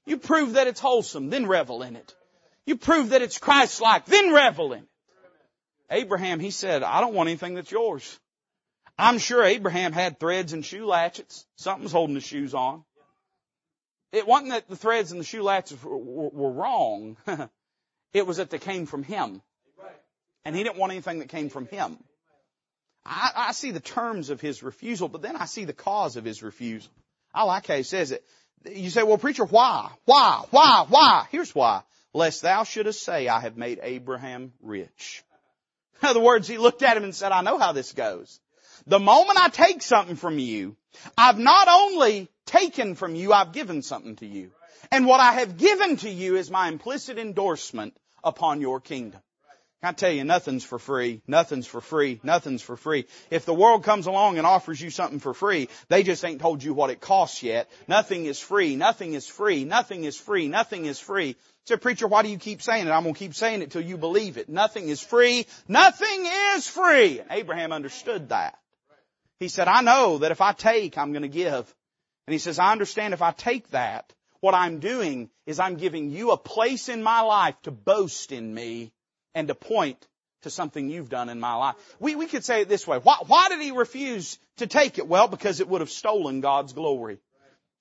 [0.07, 1.31] You prove that it's wholesome.
[1.31, 2.15] Then revel in it.
[2.67, 4.07] You prove that it's Christ-like.
[4.07, 4.89] Then revel in it.
[5.91, 8.19] Abraham, he said, I don't want anything that's yours.
[8.99, 11.45] I'm sure Abraham had threads and shoe latchets.
[11.57, 12.85] Something's holding the shoes on.
[14.13, 17.17] It wasn't that the threads and the shoe latchets were, were, were wrong.
[18.13, 19.43] it was that they came from him.
[20.45, 21.99] And he didn't want anything that came from him.
[23.07, 26.25] I, I see the terms of his refusal, but then I see the cause of
[26.25, 26.93] his refusal.
[27.35, 28.25] I like how he says it.
[28.71, 29.91] You say, well preacher, why?
[30.05, 30.45] Why?
[30.51, 30.87] Why?
[30.89, 31.27] Why?
[31.31, 31.83] Here's why.
[32.15, 35.23] Lest thou shouldest say, I have made Abraham rich.
[36.03, 38.41] In other words, he looked at him and said, I know how this goes.
[38.87, 40.77] The moment I take something from you,
[41.19, 44.51] I've not only taken from you, I've given something to you.
[44.91, 49.21] And what I have given to you is my implicit endorsement upon your kingdom.
[49.85, 51.21] I tell you, nothing's for free.
[51.27, 52.21] Nothing's for free.
[52.23, 53.07] Nothing's for free.
[53.31, 56.63] If the world comes along and offers you something for free, they just ain't told
[56.63, 57.71] you what it costs yet.
[57.89, 58.77] Nothing is free.
[58.77, 59.65] Nothing is free.
[59.65, 60.49] Nothing is free.
[60.49, 61.37] Nothing is free.
[61.67, 62.91] So preacher, why do you keep saying it?
[62.91, 64.49] I'm going to keep saying it till you believe it.
[64.49, 65.47] Nothing is free.
[65.67, 66.27] Nothing
[66.57, 67.21] is free.
[67.31, 68.59] Abraham understood that.
[69.41, 71.75] He said, I know that if I take, I'm going to give.
[72.27, 76.11] And he says, I understand if I take that, what I'm doing is I'm giving
[76.11, 78.93] you a place in my life to boast in me
[79.35, 80.07] and to point
[80.43, 81.77] to something you've done in my life.
[81.99, 82.99] We, we could say it this way.
[82.99, 85.09] Why, why did he refuse to take it?
[85.09, 87.19] Well, because it would have stolen God's glory.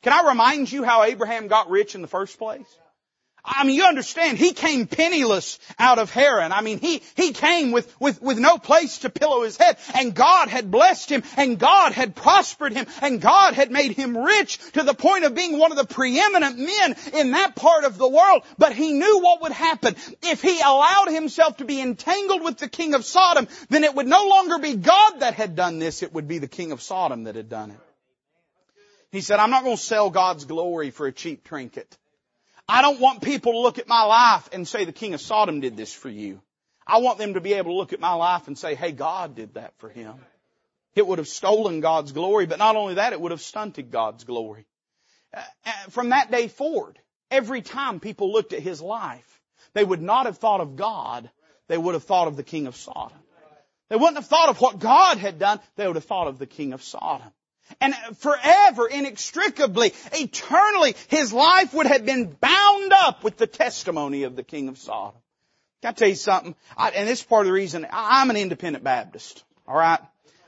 [0.02, 2.66] Can I remind you how Abraham got rich in the first place?
[3.46, 6.54] I mean, you understand, he came penniless out of Haran.
[6.54, 9.78] I mean, he, he came with, with, with no place to pillow his head.
[9.94, 14.18] And God had blessed him, and God had prospered him, and God had made him
[14.18, 17.98] rich to the point of being one of the preeminent men in that part of
[17.98, 18.44] the world.
[18.58, 19.98] But he knew what would happen.
[20.22, 24.08] If he allowed himself to be entangled with the king of Sodom, then it would
[24.08, 27.26] no longer be God that had done this, it would be the king of Sodom
[27.26, 27.80] that had done it.
[29.12, 31.98] He said, I'm not going to sell God's glory for a cheap trinket.
[32.68, 35.60] I don't want people to look at my life and say the king of Sodom
[35.60, 36.42] did this for you.
[36.86, 39.36] I want them to be able to look at my life and say, hey, God
[39.36, 40.16] did that for him.
[40.96, 44.24] It would have stolen God's glory, but not only that, it would have stunted God's
[44.24, 44.66] glory.
[45.34, 47.00] Uh, uh, from that day forward,
[47.32, 49.42] every time people looked at his life,
[49.74, 51.30] they would not have thought of God,
[51.68, 53.18] they would have thought of the king of Sodom.
[53.90, 56.46] They wouldn't have thought of what God had done, they would have thought of the
[56.46, 57.32] king of Sodom.
[57.80, 64.36] And forever, inextricably, eternally, his life would have been bound up with the testimony of
[64.36, 65.20] the king of Sodom.
[65.82, 66.56] Can I tell you something?
[66.78, 69.44] I, and this is part of the reason I'm an independent Baptist.
[69.68, 70.00] All right?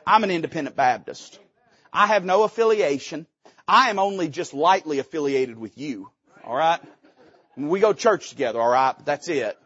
[0.05, 1.39] I'm an independent Baptist.
[1.91, 3.25] I have no affiliation.
[3.67, 6.09] I am only just lightly affiliated with you.
[6.43, 6.79] All right?
[7.57, 8.93] We go to church together, all right?
[9.05, 9.57] That's it.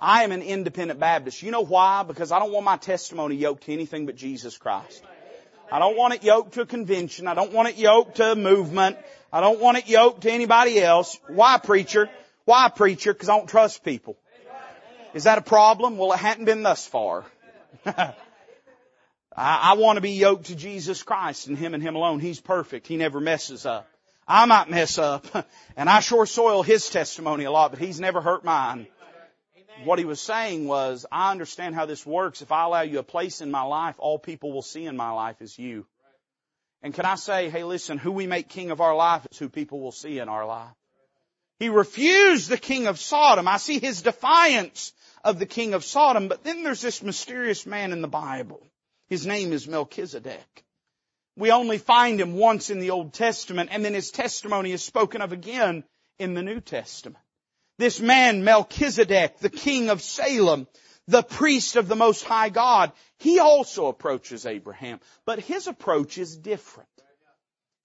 [0.00, 1.42] I am an independent Baptist.
[1.42, 2.04] You know why?
[2.04, 5.02] Because I don't want my testimony yoked to anything but Jesus Christ.
[5.70, 7.26] I don't want it yoked to a convention.
[7.26, 8.96] I don't want it yoked to a movement.
[9.32, 11.18] I don't want it yoked to anybody else.
[11.28, 12.08] Why, preacher?
[12.44, 13.12] Why, preacher?
[13.12, 14.16] Because I don't trust people.
[15.12, 15.98] Is that a problem?
[15.98, 17.24] Well, it hadn't been thus far.
[17.86, 18.14] I,
[19.36, 22.20] I want to be yoked to Jesus Christ and Him and Him alone.
[22.20, 22.86] He's perfect.
[22.86, 23.88] He never messes up.
[24.26, 25.26] I might mess up,
[25.76, 28.86] and I sure soil His testimony a lot, but He's never hurt mine.
[29.84, 32.42] What he was saying was, I understand how this works.
[32.42, 35.10] If I allow you a place in my life, all people will see in my
[35.10, 35.86] life is you.
[36.82, 39.48] And can I say, hey listen, who we make king of our life is who
[39.48, 40.74] people will see in our life.
[41.58, 43.48] He refused the king of Sodom.
[43.48, 44.92] I see his defiance
[45.24, 48.64] of the king of Sodom, but then there's this mysterious man in the Bible.
[49.08, 50.64] His name is Melchizedek.
[51.36, 55.22] We only find him once in the Old Testament, and then his testimony is spoken
[55.22, 55.84] of again
[56.18, 57.24] in the New Testament.
[57.78, 60.66] This man, Melchizedek, the king of Salem,
[61.06, 66.36] the priest of the Most High God, he also approaches Abraham, but his approach is
[66.36, 66.88] different.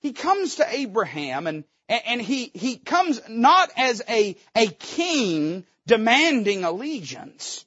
[0.02, 6.64] He comes to Abraham and, and he, he comes not as a, a king demanding
[6.64, 7.64] allegiance,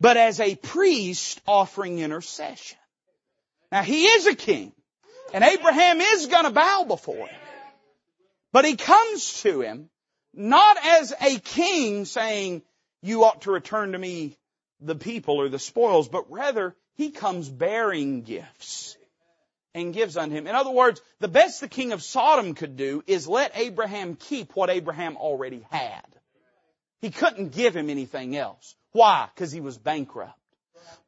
[0.00, 2.78] but as a priest offering intercession.
[3.70, 4.72] Now he is a king,
[5.32, 7.40] and Abraham is gonna bow before him.
[8.52, 9.90] But he comes to him
[10.34, 12.62] not as a king saying,
[13.02, 14.36] you ought to return to me
[14.80, 18.96] the people or the spoils, but rather he comes bearing gifts
[19.74, 20.46] and gives unto him.
[20.46, 24.54] In other words, the best the king of Sodom could do is let Abraham keep
[24.56, 26.04] what Abraham already had.
[27.00, 28.74] He couldn't give him anything else.
[28.92, 29.28] Why?
[29.34, 30.34] Because he was bankrupt.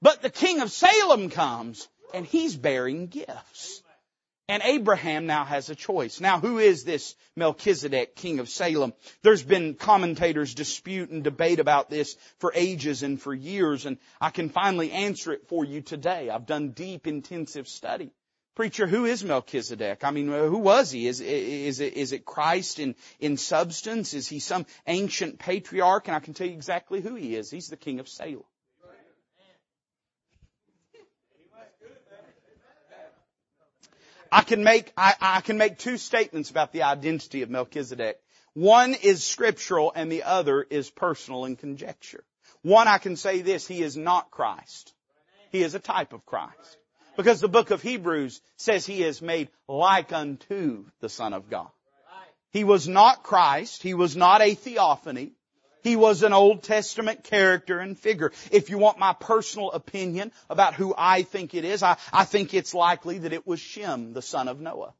[0.00, 3.82] But the king of Salem comes and he's bearing gifts.
[4.50, 6.20] And Abraham now has a choice.
[6.20, 8.94] Now who is this Melchizedek, king of Salem?
[9.22, 14.30] There's been commentators dispute and debate about this for ages and for years, and I
[14.30, 16.30] can finally answer it for you today.
[16.30, 18.10] I've done deep, intensive study.
[18.56, 20.02] Preacher, who is Melchizedek?
[20.02, 21.06] I mean, who was he?
[21.06, 24.14] Is, is, it, is it Christ in, in substance?
[24.14, 26.08] Is he some ancient patriarch?
[26.08, 27.52] And I can tell you exactly who he is.
[27.52, 28.42] He's the king of Salem.
[34.32, 38.18] I can make, I, I can make two statements about the identity of Melchizedek.
[38.54, 42.24] One is scriptural and the other is personal and conjecture.
[42.62, 44.92] One, I can say this, he is not Christ.
[45.50, 46.78] He is a type of Christ.
[47.16, 51.68] Because the book of Hebrews says he is made like unto the Son of God.
[52.52, 53.82] He was not Christ.
[53.82, 55.32] He was not a theophany.
[55.82, 58.32] He was an Old Testament character and figure.
[58.50, 62.54] If you want my personal opinion about who I think it is, I, I think
[62.54, 64.94] it's likely that it was Shem, the son of Noah.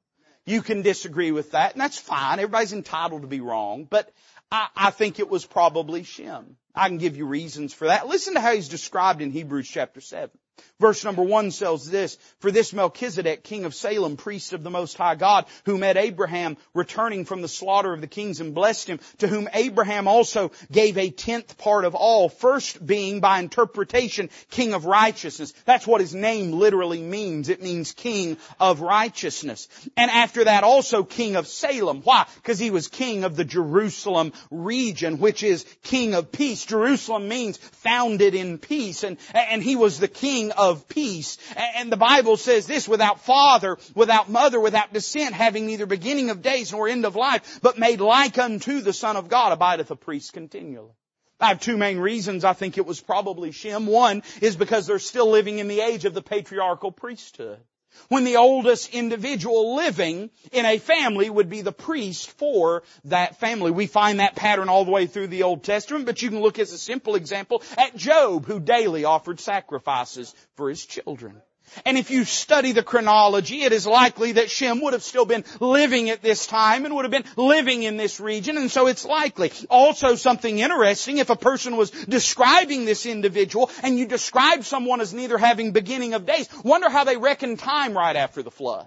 [0.47, 2.39] You can disagree with that, and that's fine.
[2.39, 4.11] Everybody's entitled to be wrong, but
[4.51, 6.57] I, I think it was probably Shem.
[6.75, 8.07] I can give you reasons for that.
[8.07, 10.31] Listen to how he's described in Hebrews chapter 7.
[10.79, 14.97] Verse number one says this, for this Melchizedek, king of Salem, priest of the Most
[14.97, 19.01] High God, who met Abraham returning from the slaughter of the kings and blessed him,
[19.19, 24.73] to whom Abraham also gave a tenth part of all, first being by interpretation king
[24.73, 25.53] of righteousness.
[25.65, 27.49] That's what his name literally means.
[27.49, 29.69] It means king of righteousness.
[29.97, 32.01] And after that also king of Salem.
[32.03, 32.27] Why?
[32.37, 36.65] Because he was king of the Jerusalem region, which is king of peace.
[36.65, 39.05] Jerusalem means founded in peace.
[39.05, 41.39] And, and he was the king of peace.
[41.57, 46.43] And the Bible says this, without father, without mother, without descent, having neither beginning of
[46.43, 49.97] days nor end of life, but made like unto the Son of God, abideth a
[49.97, 50.93] priest continually.
[51.41, 53.87] I have two main reasons I think it was probably Shem.
[53.87, 57.61] One is because they're still living in the age of the patriarchal priesthood
[58.09, 63.71] when the oldest individual living in a family would be the priest for that family.
[63.71, 66.59] We find that pattern all the way through the Old Testament, but you can look
[66.59, 71.41] as a simple example at Job, who daily offered sacrifices for his children.
[71.85, 75.45] And if you study the chronology, it is likely that Shem would have still been
[75.61, 79.05] living at this time and would have been living in this region, and so it's
[79.05, 79.53] likely.
[79.69, 85.15] Also something interesting, if a person was describing this individual and you describe someone as
[85.15, 88.87] neither having beginning of days, wonder how they reckon time right after the flood.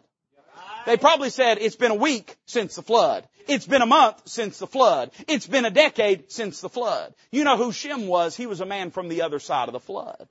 [0.86, 3.28] They probably said it's been a week since the flood.
[3.48, 5.12] It's been a month since the flood.
[5.28, 7.14] It's been a decade since the flood.
[7.32, 8.36] You know who Shem was?
[8.36, 10.28] He was a man from the other side of the flood.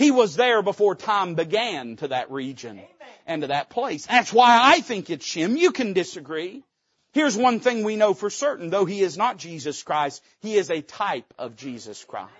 [0.00, 2.80] He was there before time began to that region
[3.26, 4.06] and to that place.
[4.06, 5.58] That's why I think it's Him.
[5.58, 6.64] You can disagree.
[7.12, 8.70] Here's one thing we know for certain.
[8.70, 12.32] Though he is not Jesus Christ, he is a type of Jesus Christ.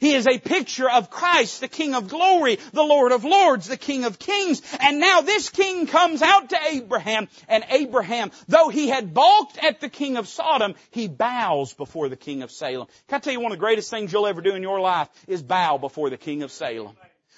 [0.00, 3.76] He is a picture of Christ, the King of glory, the Lord of lords, the
[3.76, 4.62] King of kings.
[4.80, 9.80] And now this king comes out to Abraham, and Abraham, though he had balked at
[9.80, 12.88] the king of Sodom, he bows before the king of Salem.
[13.08, 15.08] Can I tell you one of the greatest things you'll ever do in your life
[15.26, 16.96] is bow before the king of Salem.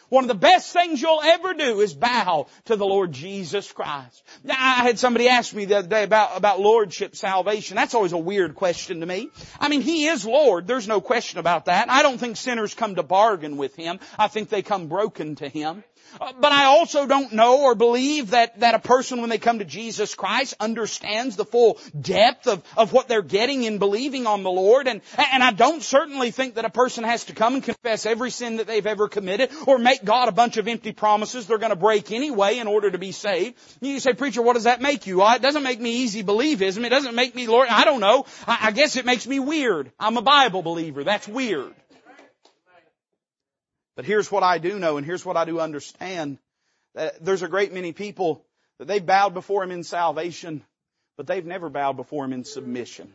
[0.09, 4.23] One of the best things you'll ever do is bow to the Lord Jesus Christ.
[4.43, 7.77] Now, I had somebody ask me the other day about, about Lordship salvation.
[7.77, 9.29] That's always a weird question to me.
[9.59, 10.67] I mean, He is Lord.
[10.67, 11.91] There's no question about that.
[11.91, 13.99] I don't think sinners come to bargain with Him.
[14.19, 15.85] I think they come broken to Him.
[16.21, 19.59] Uh, but I also don't know or believe that, that a person when they come
[19.59, 24.43] to Jesus Christ understands the full depth of, of what they're getting in believing on
[24.43, 24.87] the Lord.
[24.89, 25.01] And,
[25.33, 28.57] and I don't certainly think that a person has to come and confess every sin
[28.57, 31.77] that they've ever committed or make God a bunch of empty promises they're going to
[31.77, 33.57] break anyway in order to be saved.
[33.81, 35.19] You say, preacher, what does that make you?
[35.19, 36.85] Well, it doesn't make me easy believism.
[36.85, 37.69] It doesn't make me Lord.
[37.69, 38.27] I don't know.
[38.47, 39.91] I, I guess it makes me weird.
[39.99, 41.05] I'm a Bible believer.
[41.05, 41.75] That's weird.
[43.97, 46.39] But here's what I do know and here's what I do understand.
[46.95, 48.45] That there's a great many people
[48.79, 50.63] that they've bowed before Him in salvation,
[51.17, 53.13] but they've never bowed before Him in submission.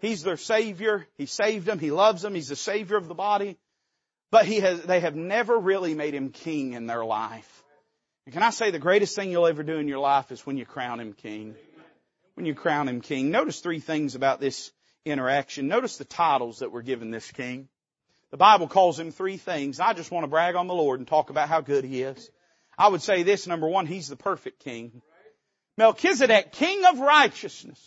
[0.00, 1.06] He's their Savior.
[1.16, 1.78] He saved them.
[1.78, 2.34] He loves them.
[2.34, 3.56] He's the Savior of the body.
[4.32, 7.62] But he has, they have never really made Him King in their life.
[8.26, 10.56] And can I say the greatest thing you'll ever do in your life is when
[10.56, 11.54] you crown Him King?
[12.34, 13.30] When you crown Him King.
[13.30, 14.72] Notice three things about this
[15.04, 15.68] interaction.
[15.68, 17.68] Notice the titles that were given this King.
[18.32, 19.78] The Bible calls him three things.
[19.78, 22.30] I just want to brag on the Lord and talk about how good he is.
[22.78, 25.02] I would say this, number one, he's the perfect king.
[25.76, 27.78] Melchizedek, king of righteousness.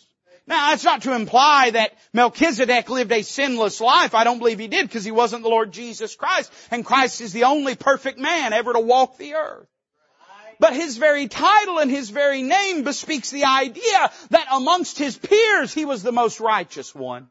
[0.46, 4.14] Now, that's not to imply that Melchizedek lived a sinless life.
[4.14, 6.52] I don't believe he did because he wasn't the Lord Jesus Christ.
[6.70, 9.66] And Christ is the only perfect man ever to walk the earth.
[10.60, 15.74] But his very title and his very name bespeaks the idea that amongst his peers
[15.74, 17.28] he was the most righteous one.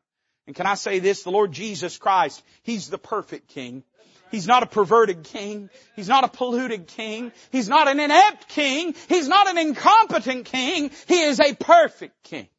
[0.48, 1.24] And can I say this?
[1.24, 3.84] The Lord Jesus Christ, He's the perfect King.
[4.32, 5.70] He's not a perverted king.
[5.96, 7.32] He's not a polluted king.
[7.52, 8.96] He's not an inept king.
[9.08, 10.91] He's not an incompetent king.
[11.08, 12.50] He is a perfect king.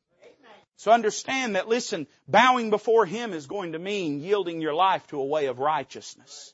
[0.77, 5.19] So understand that, listen, bowing before Him is going to mean yielding your life to
[5.19, 6.53] a way of righteousness.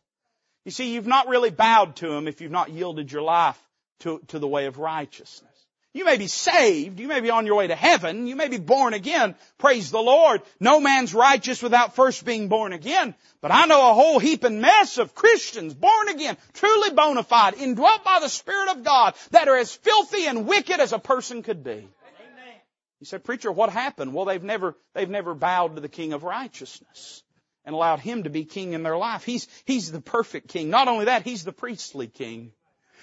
[0.64, 3.60] You see, you've not really bowed to Him if you've not yielded your life
[4.00, 5.51] to, to the way of righteousness.
[5.94, 7.00] You may be saved.
[7.00, 8.26] You may be on your way to heaven.
[8.26, 9.34] You may be born again.
[9.58, 10.40] Praise the Lord.
[10.58, 13.14] No man's righteous without first being born again.
[13.42, 18.04] But I know a whole heaping mess of Christians born again, truly bona fide, indwelt
[18.04, 21.62] by the Spirit of God that are as filthy and wicked as a person could
[21.62, 21.88] be.
[23.00, 24.14] You said, preacher, what happened?
[24.14, 27.24] Well, they've never, they've never bowed to the King of righteousness
[27.64, 29.24] and allowed Him to be King in their life.
[29.24, 30.70] He's, He's the perfect King.
[30.70, 32.52] Not only that, He's the priestly King.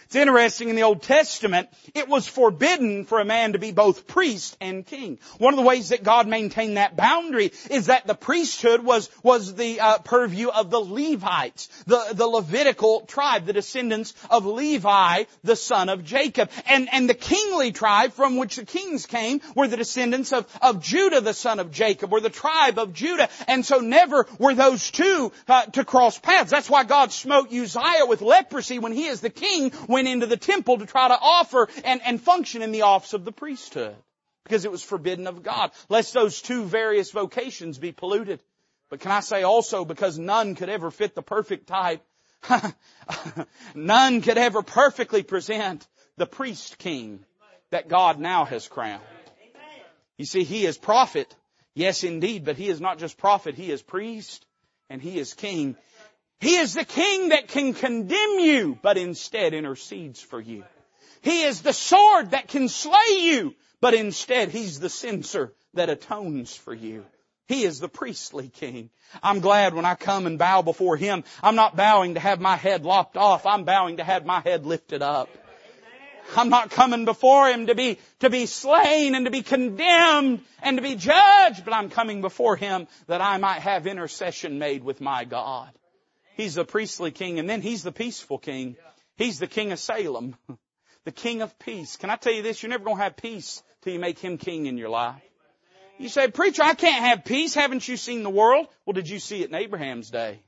[0.09, 4.07] It's interesting in the Old Testament, it was forbidden for a man to be both
[4.07, 5.19] priest and king.
[5.37, 9.53] One of the ways that God maintained that boundary is that the priesthood was, was
[9.53, 15.55] the uh, purview of the Levites, the, the Levitical tribe, the descendants of Levi, the
[15.55, 16.49] son of Jacob.
[16.67, 20.81] And, and the kingly tribe from which the kings came were the descendants of, of
[20.81, 23.29] Judah, the son of Jacob, or the tribe of Judah.
[23.47, 26.49] And so never were those two uh, to cross paths.
[26.49, 30.25] That's why God smote Uzziah with leprosy when he is the king, when went into
[30.27, 33.95] the temple to try to offer and, and function in the office of the priesthood.
[34.45, 35.71] Because it was forbidden of God.
[35.89, 38.39] Lest those two various vocations be polluted.
[38.89, 42.01] But can I say also because none could ever fit the perfect type,
[43.75, 45.85] none could ever perfectly present
[46.15, 47.19] the priest king
[47.69, 49.03] that God now has crowned.
[50.17, 51.35] You see, he is prophet.
[51.75, 54.45] Yes, indeed, but he is not just prophet, he is priest
[54.89, 55.75] and he is king.
[56.39, 60.63] He is the king that can condemn you, but instead intercedes for you.
[61.21, 66.55] He is the sword that can slay you, but instead he's the censer that atones
[66.55, 67.05] for you.
[67.47, 68.89] He is the priestly king.
[69.21, 72.55] I'm glad when I come and bow before him, I'm not bowing to have my
[72.55, 73.45] head lopped off.
[73.45, 75.29] I'm bowing to have my head lifted up.
[76.37, 80.77] I'm not coming before him to be, to be slain and to be condemned and
[80.77, 85.01] to be judged, but I'm coming before him that I might have intercession made with
[85.01, 85.69] my God.
[86.39, 88.77] He's the priestly king and then he's the peaceful king.
[89.17, 90.37] He's the king of Salem.
[91.05, 91.95] The king of peace.
[91.95, 92.61] Can I tell you this?
[92.61, 95.23] You're never going to have peace till you make him king in your life.
[95.97, 97.55] You say, preacher, I can't have peace.
[97.55, 98.67] Haven't you seen the world?
[98.85, 100.41] Well, did you see it in Abraham's day?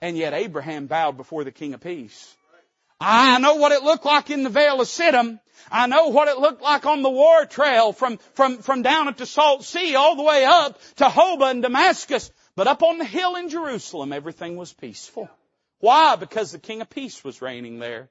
[0.00, 2.34] And yet Abraham bowed before the king of peace.
[2.98, 5.38] I know what it looked like in the Vale of Siddim.
[5.70, 9.18] I know what it looked like on the war trail from, from, from down at
[9.18, 12.30] the Salt Sea all the way up to Hobah and Damascus.
[12.56, 15.28] But up on the hill in Jerusalem, everything was peaceful.
[15.78, 16.16] Why?
[16.16, 18.08] Because the King of Peace was reigning there.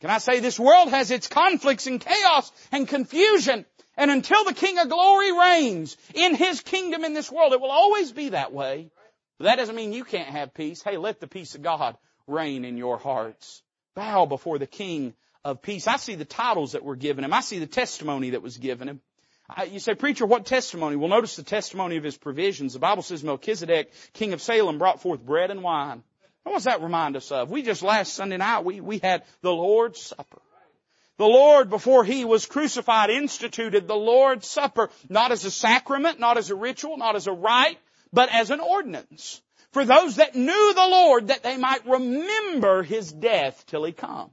[0.00, 3.64] Can I say this world has its conflicts and chaos and confusion.
[3.96, 7.70] And until the King of Glory reigns in His kingdom in this world, it will
[7.70, 8.90] always be that way.
[9.38, 10.82] But that doesn't mean you can't have peace.
[10.82, 13.62] Hey, let the peace of God reign in your hearts.
[13.94, 15.14] Bow before the King
[15.44, 15.86] of peace.
[15.86, 17.32] I see the titles that were given him.
[17.32, 19.00] I see the testimony that was given him.
[19.70, 20.96] You say, preacher, what testimony?
[20.96, 22.72] Well, notice the testimony of his provisions.
[22.72, 26.02] The Bible says Melchizedek, king of Salem, brought forth bread and wine.
[26.44, 27.50] What does that remind us of?
[27.50, 30.40] We just last Sunday night, we, we had the Lord's Supper.
[31.16, 36.38] The Lord, before He was crucified, instituted the Lord's Supper, not as a sacrament, not
[36.38, 37.78] as a ritual, not as a rite,
[38.12, 39.40] but as an ordinance.
[39.72, 44.30] For those that knew the Lord, that they might remember His death till He come.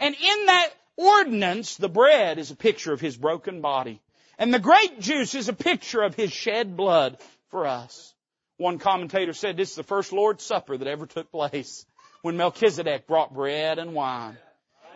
[0.00, 4.00] And in that ordinance, the bread is a picture of His broken body.
[4.38, 7.18] And the grape juice is a picture of His shed blood
[7.50, 8.14] for us.
[8.56, 11.86] One commentator said this is the first Lord's Supper that ever took place
[12.22, 14.36] when Melchizedek brought bread and wine.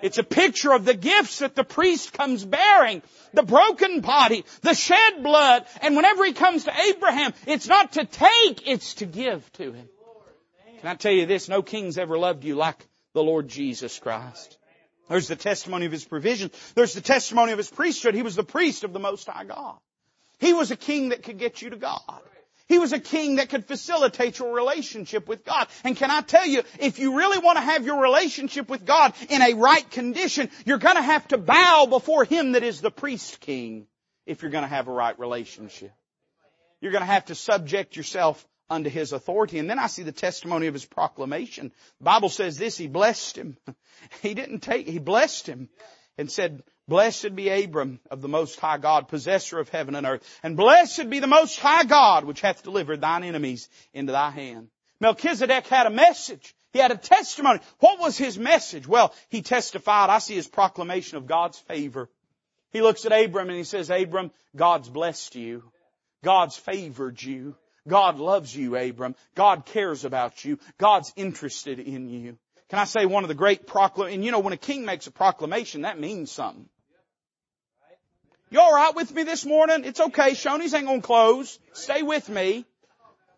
[0.03, 3.03] It's a picture of the gifts that the priest comes bearing.
[3.35, 8.05] The broken body, the shed blood, and whenever he comes to Abraham, it's not to
[8.05, 9.89] take, it's to give to him.
[10.81, 11.49] Can I tell you this?
[11.49, 12.85] No king's ever loved you like
[13.15, 14.59] the Lord Jesus Christ.
[15.13, 16.51] There's the testimony of his provision.
[16.75, 18.15] There's the testimony of his priesthood.
[18.15, 19.77] He was the priest of the Most High God.
[20.39, 22.01] He was a king that could get you to God.
[22.67, 25.69] He was a king that could facilitate your relationship with God.
[25.85, 29.13] And can I tell you, if you really want to have your relationship with God
[29.29, 32.91] in a right condition, you're going to have to bow before Him that is the
[32.91, 33.87] priest king
[34.25, 35.93] if you're going to have a right relationship.
[36.81, 38.43] You're going to have to subject yourself
[38.73, 39.59] unto His authority.
[39.59, 41.73] And then I see the testimony of His proclamation.
[41.99, 43.57] The Bible says this, He blessed him.
[44.21, 45.69] He didn't take, He blessed him
[46.19, 50.41] and said, Blessed be Abram of the Most High God, possessor of heaven and earth.
[50.43, 54.69] And blessed be the Most High God, which hath delivered thine enemies into thy hand.
[54.99, 56.55] Melchizedek had a message.
[56.73, 57.61] He had a testimony.
[57.79, 58.87] What was his message?
[58.87, 60.11] Well, he testified.
[60.11, 62.09] I see his proclamation of God's favor.
[62.71, 65.65] He looks at Abram and he says, Abram, God's blessed you.
[66.25, 67.57] God's favored you.
[67.89, 69.17] God loves you, Abram.
[69.35, 70.59] God cares about you.
[70.79, 72.39] God's interested in you.
[72.69, 74.17] Can I say one of the great proclamations?
[74.17, 76.69] And you know, when a king makes a proclamation, that means something.
[78.51, 79.85] You alright with me this morning?
[79.85, 80.33] It's okay.
[80.33, 81.59] Shoney's ain't gonna close.
[81.73, 82.65] Stay with me.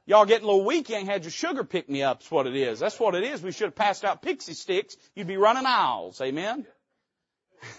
[0.06, 0.90] Y'all getting a little weak.
[0.90, 2.20] You ain't had your sugar pick me up.
[2.20, 2.78] That's what it is.
[2.78, 3.42] That's what it is.
[3.42, 4.96] We should have passed out Pixy Stix.
[5.14, 6.20] You'd be running aisles.
[6.20, 6.66] Amen.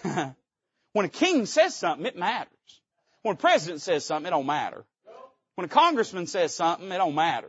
[0.92, 2.48] when a king says something, it matters.
[3.22, 4.84] When a president says something, it don't matter.
[5.56, 7.48] When a congressman says something, it don't matter.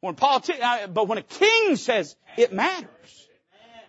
[0.00, 3.28] When politi- uh, but when a king says, it matters.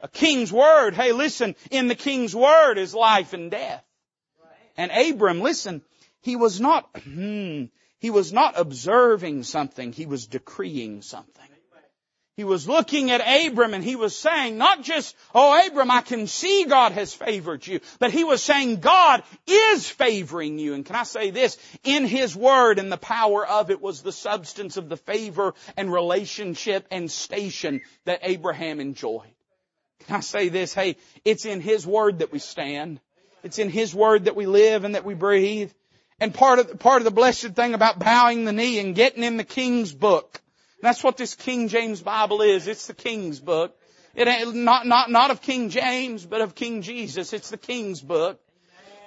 [0.04, 3.84] A king's word, hey listen, in the king's word is life and death.
[4.78, 5.82] And Abram, listen,
[6.22, 7.66] he was not, hmm,
[8.00, 11.51] he was not observing something, he was decreeing something.
[12.42, 16.26] He was looking at Abram and he was saying, not just, oh Abram, I can
[16.26, 20.74] see God has favored you, but he was saying God is favoring you.
[20.74, 21.56] And can I say this?
[21.84, 25.94] In His Word and the power of it was the substance of the favor and
[25.94, 29.36] relationship and station that Abraham enjoyed.
[30.08, 30.74] Can I say this?
[30.74, 33.00] Hey, it's in His Word that we stand.
[33.44, 35.72] It's in His Word that we live and that we breathe.
[36.20, 39.38] And part of, part of the blessed thing about bowing the knee and getting in
[39.38, 40.42] the King's book,
[40.82, 42.68] that's what this King James Bible is.
[42.68, 43.78] It's the King's book.
[44.16, 47.34] It ain't, not, not, not of King James, but of King Jesus.
[47.34, 48.40] It's the King's book.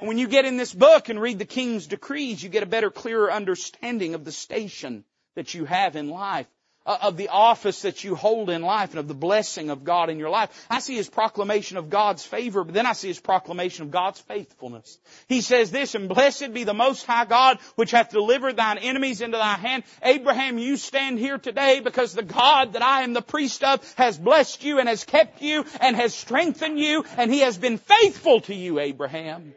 [0.00, 2.66] And when you get in this book and read the King's decrees, you get a
[2.66, 5.04] better, clearer understanding of the station
[5.34, 6.46] that you have in life
[6.86, 10.10] Uh, of the office that you hold in life and of the blessing of God
[10.10, 10.50] in your life.
[10.68, 14.20] I see his proclamation of God's favor, but then I see his proclamation of God's
[14.20, 14.98] faithfulness.
[15.26, 19.22] He says this, and blessed be the most high God which hath delivered thine enemies
[19.22, 19.84] into thy hand.
[20.02, 24.18] Abraham, you stand here today because the God that I am the priest of has
[24.18, 28.42] blessed you and has kept you and has strengthened you and he has been faithful
[28.42, 29.54] to you, Abraham.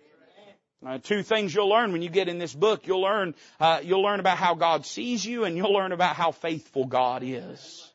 [0.85, 2.85] Uh, two things you'll learn when you get in this book.
[2.85, 6.31] You'll learn, uh, you'll learn about how God sees you and you'll learn about how
[6.31, 7.91] faithful God is.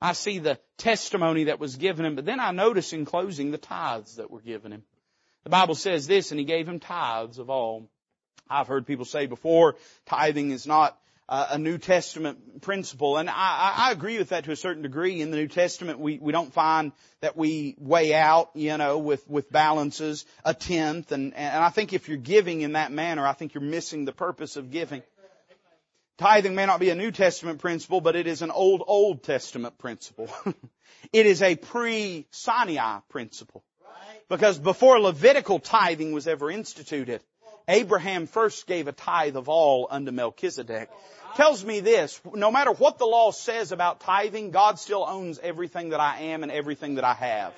[0.00, 3.58] I see the testimony that was given him, but then I notice in closing the
[3.58, 4.82] tithes that were given him.
[5.44, 7.88] The Bible says this, and he gave him tithes of all.
[8.48, 10.98] I've heard people say before, tithing is not
[11.28, 13.16] uh, a New Testament principle.
[13.16, 15.20] And I, I agree with that to a certain degree.
[15.20, 19.28] In the New Testament, we, we don't find that we weigh out, you know, with,
[19.28, 21.12] with balances a tenth.
[21.12, 24.12] And, and I think if you're giving in that manner, I think you're missing the
[24.12, 25.02] purpose of giving.
[26.16, 29.78] Tithing may not be a New Testament principle, but it is an old, Old Testament
[29.78, 30.28] principle.
[31.12, 33.64] it is a pre-Sinai principle.
[34.28, 37.22] Because before Levitical tithing was ever instituted,
[37.68, 40.90] Abraham first gave a tithe of all unto Melchizedek
[41.36, 45.90] tells me this, no matter what the law says about tithing, God still owns everything
[45.90, 47.54] that I am and everything that I have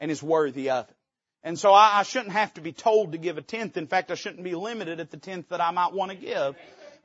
[0.00, 0.96] and is worthy of it.
[1.42, 3.76] And so I, I shouldn't have to be told to give a tenth.
[3.76, 6.54] In fact, I shouldn't be limited at the tenth that I might want to give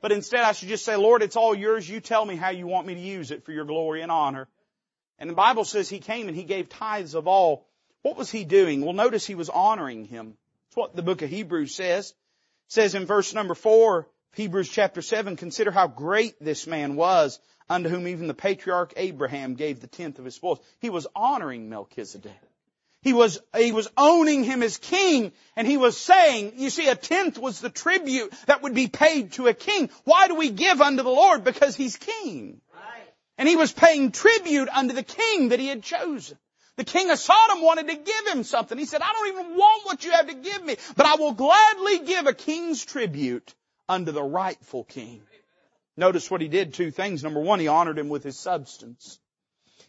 [0.02, 1.88] But instead I should just say, Lord, it's all yours.
[1.88, 4.46] You tell me how you want me to use it for your glory and honor.
[5.18, 7.66] And the Bible says he came and he gave tithes of all.
[8.02, 8.82] What was he doing?
[8.82, 10.36] Well, notice he was honoring him.
[10.68, 12.14] That's what the book of Hebrews says.
[12.68, 17.38] It says in verse number four, Hebrews chapter seven, consider how great this man was
[17.68, 20.60] unto whom even the patriarch Abraham gave the tenth of his spoils.
[20.80, 22.32] He was honoring Melchizedek.
[23.02, 26.96] He was, he was owning him as king and he was saying, you see, a
[26.96, 29.90] tenth was the tribute that would be paid to a king.
[30.02, 31.44] Why do we give unto the Lord?
[31.44, 32.60] Because he's king.
[33.38, 36.36] And he was paying tribute unto the king that he had chosen.
[36.76, 38.76] The king of Sodom wanted to give him something.
[38.76, 41.32] He said, I don't even want what you have to give me, but I will
[41.32, 43.54] gladly give a king's tribute
[43.88, 45.22] unto the rightful king.
[45.96, 47.22] Notice what he did, two things.
[47.22, 49.18] Number one, he honored him with his substance.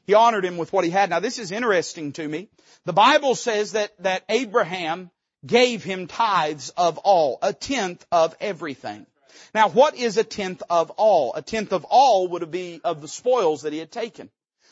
[0.05, 1.09] He honored him with what he had.
[1.09, 2.47] Now this is interesting to me.
[2.85, 5.11] The Bible says that, that Abraham
[5.45, 9.05] gave him tithes of all, a tenth of everything.
[9.53, 11.33] Now what is a tenth of all?
[11.33, 14.29] A tenth of all would be of the spoils that he had taken.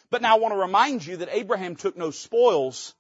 [0.09, 2.93] But now I want to remind you that Abraham took no spoils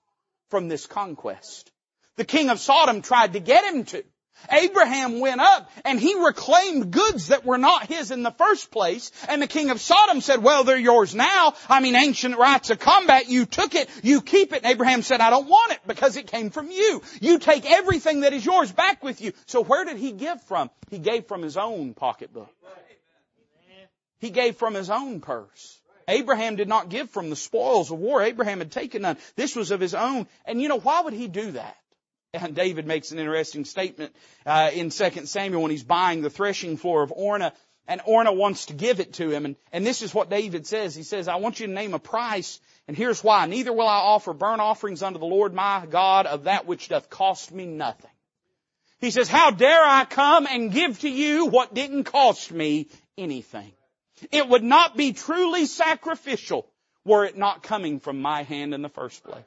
[0.49, 1.71] from this conquest.
[2.17, 4.03] The king of Sodom tried to get him to.
[4.51, 9.11] Abraham went up and he reclaimed goods that were not his in the first place.
[9.29, 11.53] And the king of Sodom said, well, they're yours now.
[11.69, 13.29] I mean, ancient rights of combat.
[13.29, 13.89] You took it.
[14.03, 14.63] You keep it.
[14.63, 17.01] And Abraham said, I don't want it because it came from you.
[17.21, 19.33] You take everything that is yours back with you.
[19.45, 20.69] So where did he give from?
[20.89, 22.49] He gave from his own pocketbook.
[24.19, 25.79] He gave from his own purse.
[26.07, 28.21] Abraham did not give from the spoils of war.
[28.21, 29.17] Abraham had taken none.
[29.35, 30.27] This was of his own.
[30.45, 31.77] And you know, why would he do that?
[32.33, 34.13] And David makes an interesting statement
[34.45, 37.53] uh, in 2 Samuel when he's buying the threshing floor of Orna.
[37.87, 39.45] and Orna wants to give it to him.
[39.45, 40.95] And, and this is what David says.
[40.95, 43.45] He says, I want you to name a price, and here's why.
[43.45, 47.09] Neither will I offer burnt offerings unto the Lord my God of that which doth
[47.09, 48.11] cost me nothing.
[48.99, 52.87] He says, how dare I come and give to you what didn't cost me
[53.17, 53.71] anything?
[54.31, 56.67] It would not be truly sacrificial
[57.03, 59.43] were it not coming from my hand in the first place.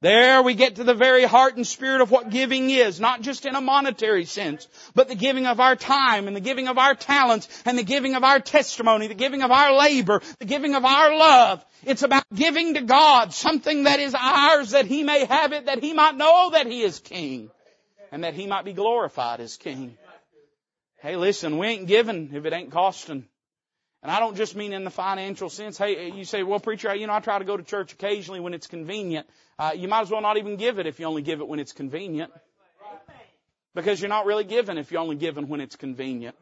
[0.00, 3.46] There we get to the very heart and spirit of what giving is, not just
[3.46, 6.94] in a monetary sense, but the giving of our time and the giving of our
[6.94, 10.84] talents and the giving of our testimony, the giving of our labor, the giving of
[10.84, 11.64] our love.
[11.84, 15.82] It's about giving to God something that is ours that He may have it, that
[15.82, 17.50] He might know that He is King
[18.12, 19.96] and that He might be glorified as King.
[20.98, 23.26] Hey listen, we ain't giving if it ain't costing.
[24.04, 25.78] And I don't just mean in the financial sense.
[25.78, 28.52] Hey, you say, well, preacher, you know, I try to go to church occasionally when
[28.52, 29.26] it's convenient.
[29.58, 31.58] Uh, you might as well not even give it if you only give it when
[31.58, 32.30] it's convenient.
[33.74, 36.36] Because you're not really giving if you're only giving when it's convenient.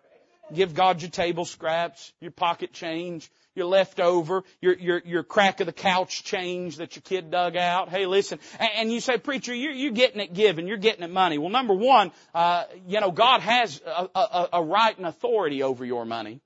[0.52, 5.66] Give God your table scraps, your pocket change, your leftover, your, your, your crack of
[5.66, 7.90] the couch change that your kid dug out.
[7.90, 8.40] Hey, listen.
[8.58, 10.66] And, and you say, preacher, you're, you're getting it given.
[10.66, 11.38] You're getting it money.
[11.38, 15.84] Well, number one, uh, you know, God has a, a, a right and authority over
[15.84, 16.40] your money.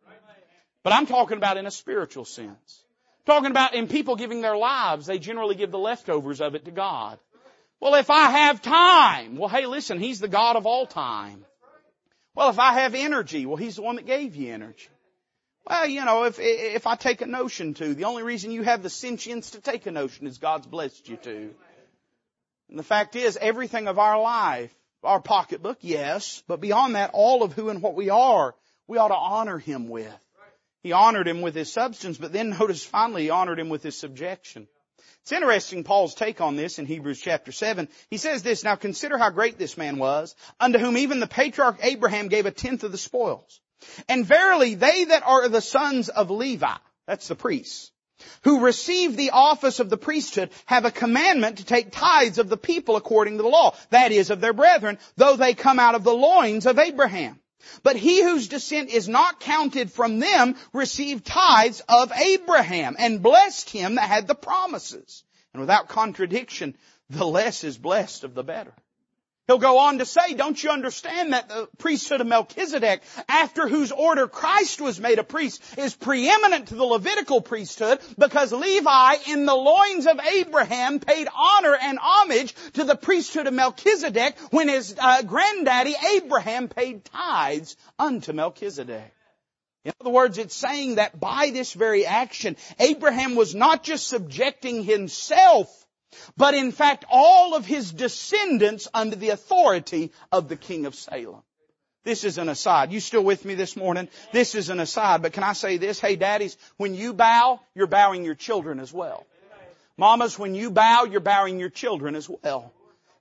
[0.87, 2.84] But I'm talking about in a spiritual sense.
[3.24, 6.70] Talking about in people giving their lives, they generally give the leftovers of it to
[6.70, 7.18] God.
[7.80, 11.45] Well, if I have time, well, hey, listen, He's the God of all time.
[12.37, 14.87] Well, if I have energy, well, He's the one that gave you energy.
[15.68, 18.84] Well, you know, if, if I take a notion to, the only reason you have
[18.84, 21.51] the sentience to take a notion is God's blessed you to.
[22.68, 24.72] And the fact is, everything of our life,
[25.03, 28.55] our pocketbook, yes, but beyond that, all of who and what we are,
[28.87, 30.16] we ought to honor Him with.
[30.87, 33.99] He honored him with his substance, but then notice finally he honored him with his
[33.99, 34.68] subjection.
[35.22, 37.89] It's interesting Paul's take on this in Hebrews chapter 7.
[38.09, 41.80] He says this, now consider how great this man was, unto whom even the patriarch
[41.82, 43.61] Abraham gave a tenth of the spoils.
[44.09, 47.91] And verily they that are the sons of Levi, that's the priests,
[48.45, 52.57] who receive the office of the priesthood have a commandment to take tithes of the
[52.57, 56.05] people according to the law, that is of their brethren, though they come out of
[56.05, 57.41] the loins of Abraham.
[57.83, 63.71] But he whose descent is not counted from them received tithes of Abraham and blessed
[63.71, 65.25] him that had the promises.
[65.53, 66.77] And without contradiction,
[67.09, 68.75] the less is blessed of the better.
[69.47, 73.92] He'll go on to say, don't you understand that the priesthood of Melchizedek, after whose
[73.92, 79.47] order Christ was made a priest, is preeminent to the Levitical priesthood because Levi in
[79.47, 84.97] the loins of Abraham paid honor and homage to the priesthood of Melchizedek when his
[84.99, 89.12] uh, granddaddy Abraham paid tithes unto Melchizedek.
[89.84, 94.82] In other words, it's saying that by this very action, Abraham was not just subjecting
[94.82, 95.86] himself
[96.37, 101.43] but in fact all of his descendants under the authority of the king of Salem.
[102.05, 102.93] This is an aside.
[102.93, 104.09] You still with me this morning?
[104.33, 105.99] This is an aside, but can I say this?
[105.99, 109.27] Hey daddies, when you bow, you're bowing your children as well.
[109.97, 112.73] Mamas, when you bow, you're bowing your children as well.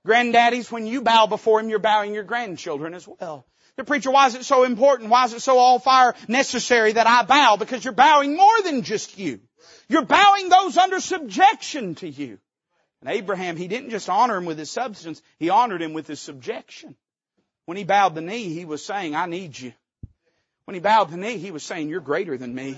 [0.06, 3.44] Granddaddies, when you bow before him, you're bowing your grandchildren as well.
[3.76, 5.10] The preacher, why is it so important?
[5.10, 7.56] Why is it so all fire necessary that I bow?
[7.56, 9.40] Because you're bowing more than just you.
[9.88, 12.38] You're bowing those under subjection to you.
[13.06, 16.18] And Abraham, he didn't just honor him with his substance, he honored him with his
[16.18, 16.96] subjection.
[17.64, 19.72] When he bowed the knee, he was saying, I need you.
[20.64, 22.76] When he bowed the knee, he was saying, you're greater than me.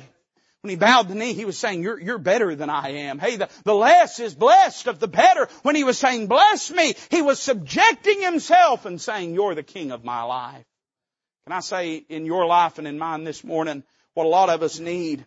[0.61, 3.19] When he bowed the knee, he was saying, you're, you're better than I am.
[3.19, 5.49] Hey, the, the less is blessed of the better.
[5.63, 9.93] When he was saying, bless me, he was subjecting himself and saying, you're the king
[9.93, 10.67] of my life.
[11.47, 14.63] Can I say in your life and in mine this morning, what a lot of
[14.63, 15.25] us need,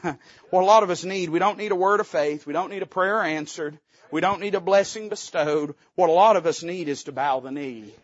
[0.50, 2.46] what a lot of us need, we don't need a word of faith.
[2.46, 3.78] We don't need a prayer answered.
[4.10, 5.74] We don't need a blessing bestowed.
[5.94, 7.94] What a lot of us need is to bow the knee.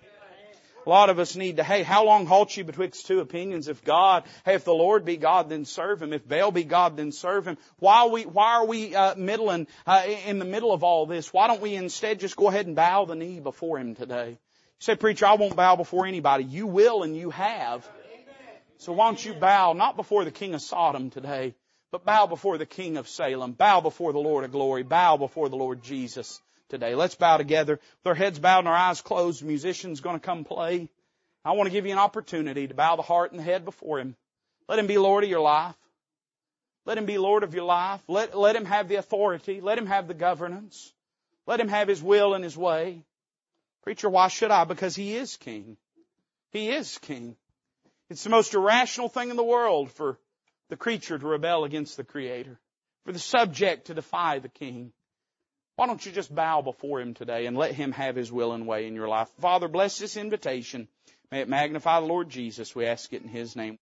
[0.86, 3.66] A lot of us need to, hey, how long halt you betwixt two opinions?
[3.66, 6.12] If God, hey, if the Lord be God, then serve Him.
[6.12, 7.58] If Baal be God, then serve Him.
[7.80, 11.32] Why are we, why are we, uh, middling, uh, in the middle of all this?
[11.32, 14.30] Why don't we instead just go ahead and bow the knee before Him today?
[14.30, 14.36] You
[14.78, 16.44] say, preacher, I won't bow before anybody.
[16.44, 17.88] You will and you have.
[18.78, 21.56] So why don't you bow not before the King of Sodom today,
[21.90, 23.52] but bow before the King of Salem.
[23.52, 24.82] Bow before the Lord of glory.
[24.82, 26.94] Bow before the Lord Jesus today.
[26.94, 29.42] Let's bow together with our heads bowed and our eyes closed.
[29.42, 30.88] The musician's going to come play.
[31.44, 34.00] I want to give you an opportunity to bow the heart and the head before
[34.00, 34.16] Him.
[34.68, 35.76] Let Him be Lord of your life.
[36.84, 38.00] Let Him be Lord of your life.
[38.08, 39.60] Let, let Him have the authority.
[39.60, 40.92] Let Him have the governance.
[41.46, 43.02] Let Him have His will and His way.
[43.82, 44.64] Preacher, why should I?
[44.64, 45.76] Because He is King.
[46.50, 47.36] He is King.
[48.10, 50.18] It's the most irrational thing in the world for
[50.68, 52.58] the creature to rebel against the Creator,
[53.04, 54.92] for the subject to defy the King.
[55.76, 58.66] Why don't you just bow before Him today and let Him have His will and
[58.66, 59.28] way in your life?
[59.40, 60.88] Father, bless this invitation.
[61.30, 62.74] May it magnify the Lord Jesus.
[62.74, 63.78] We ask it in His name.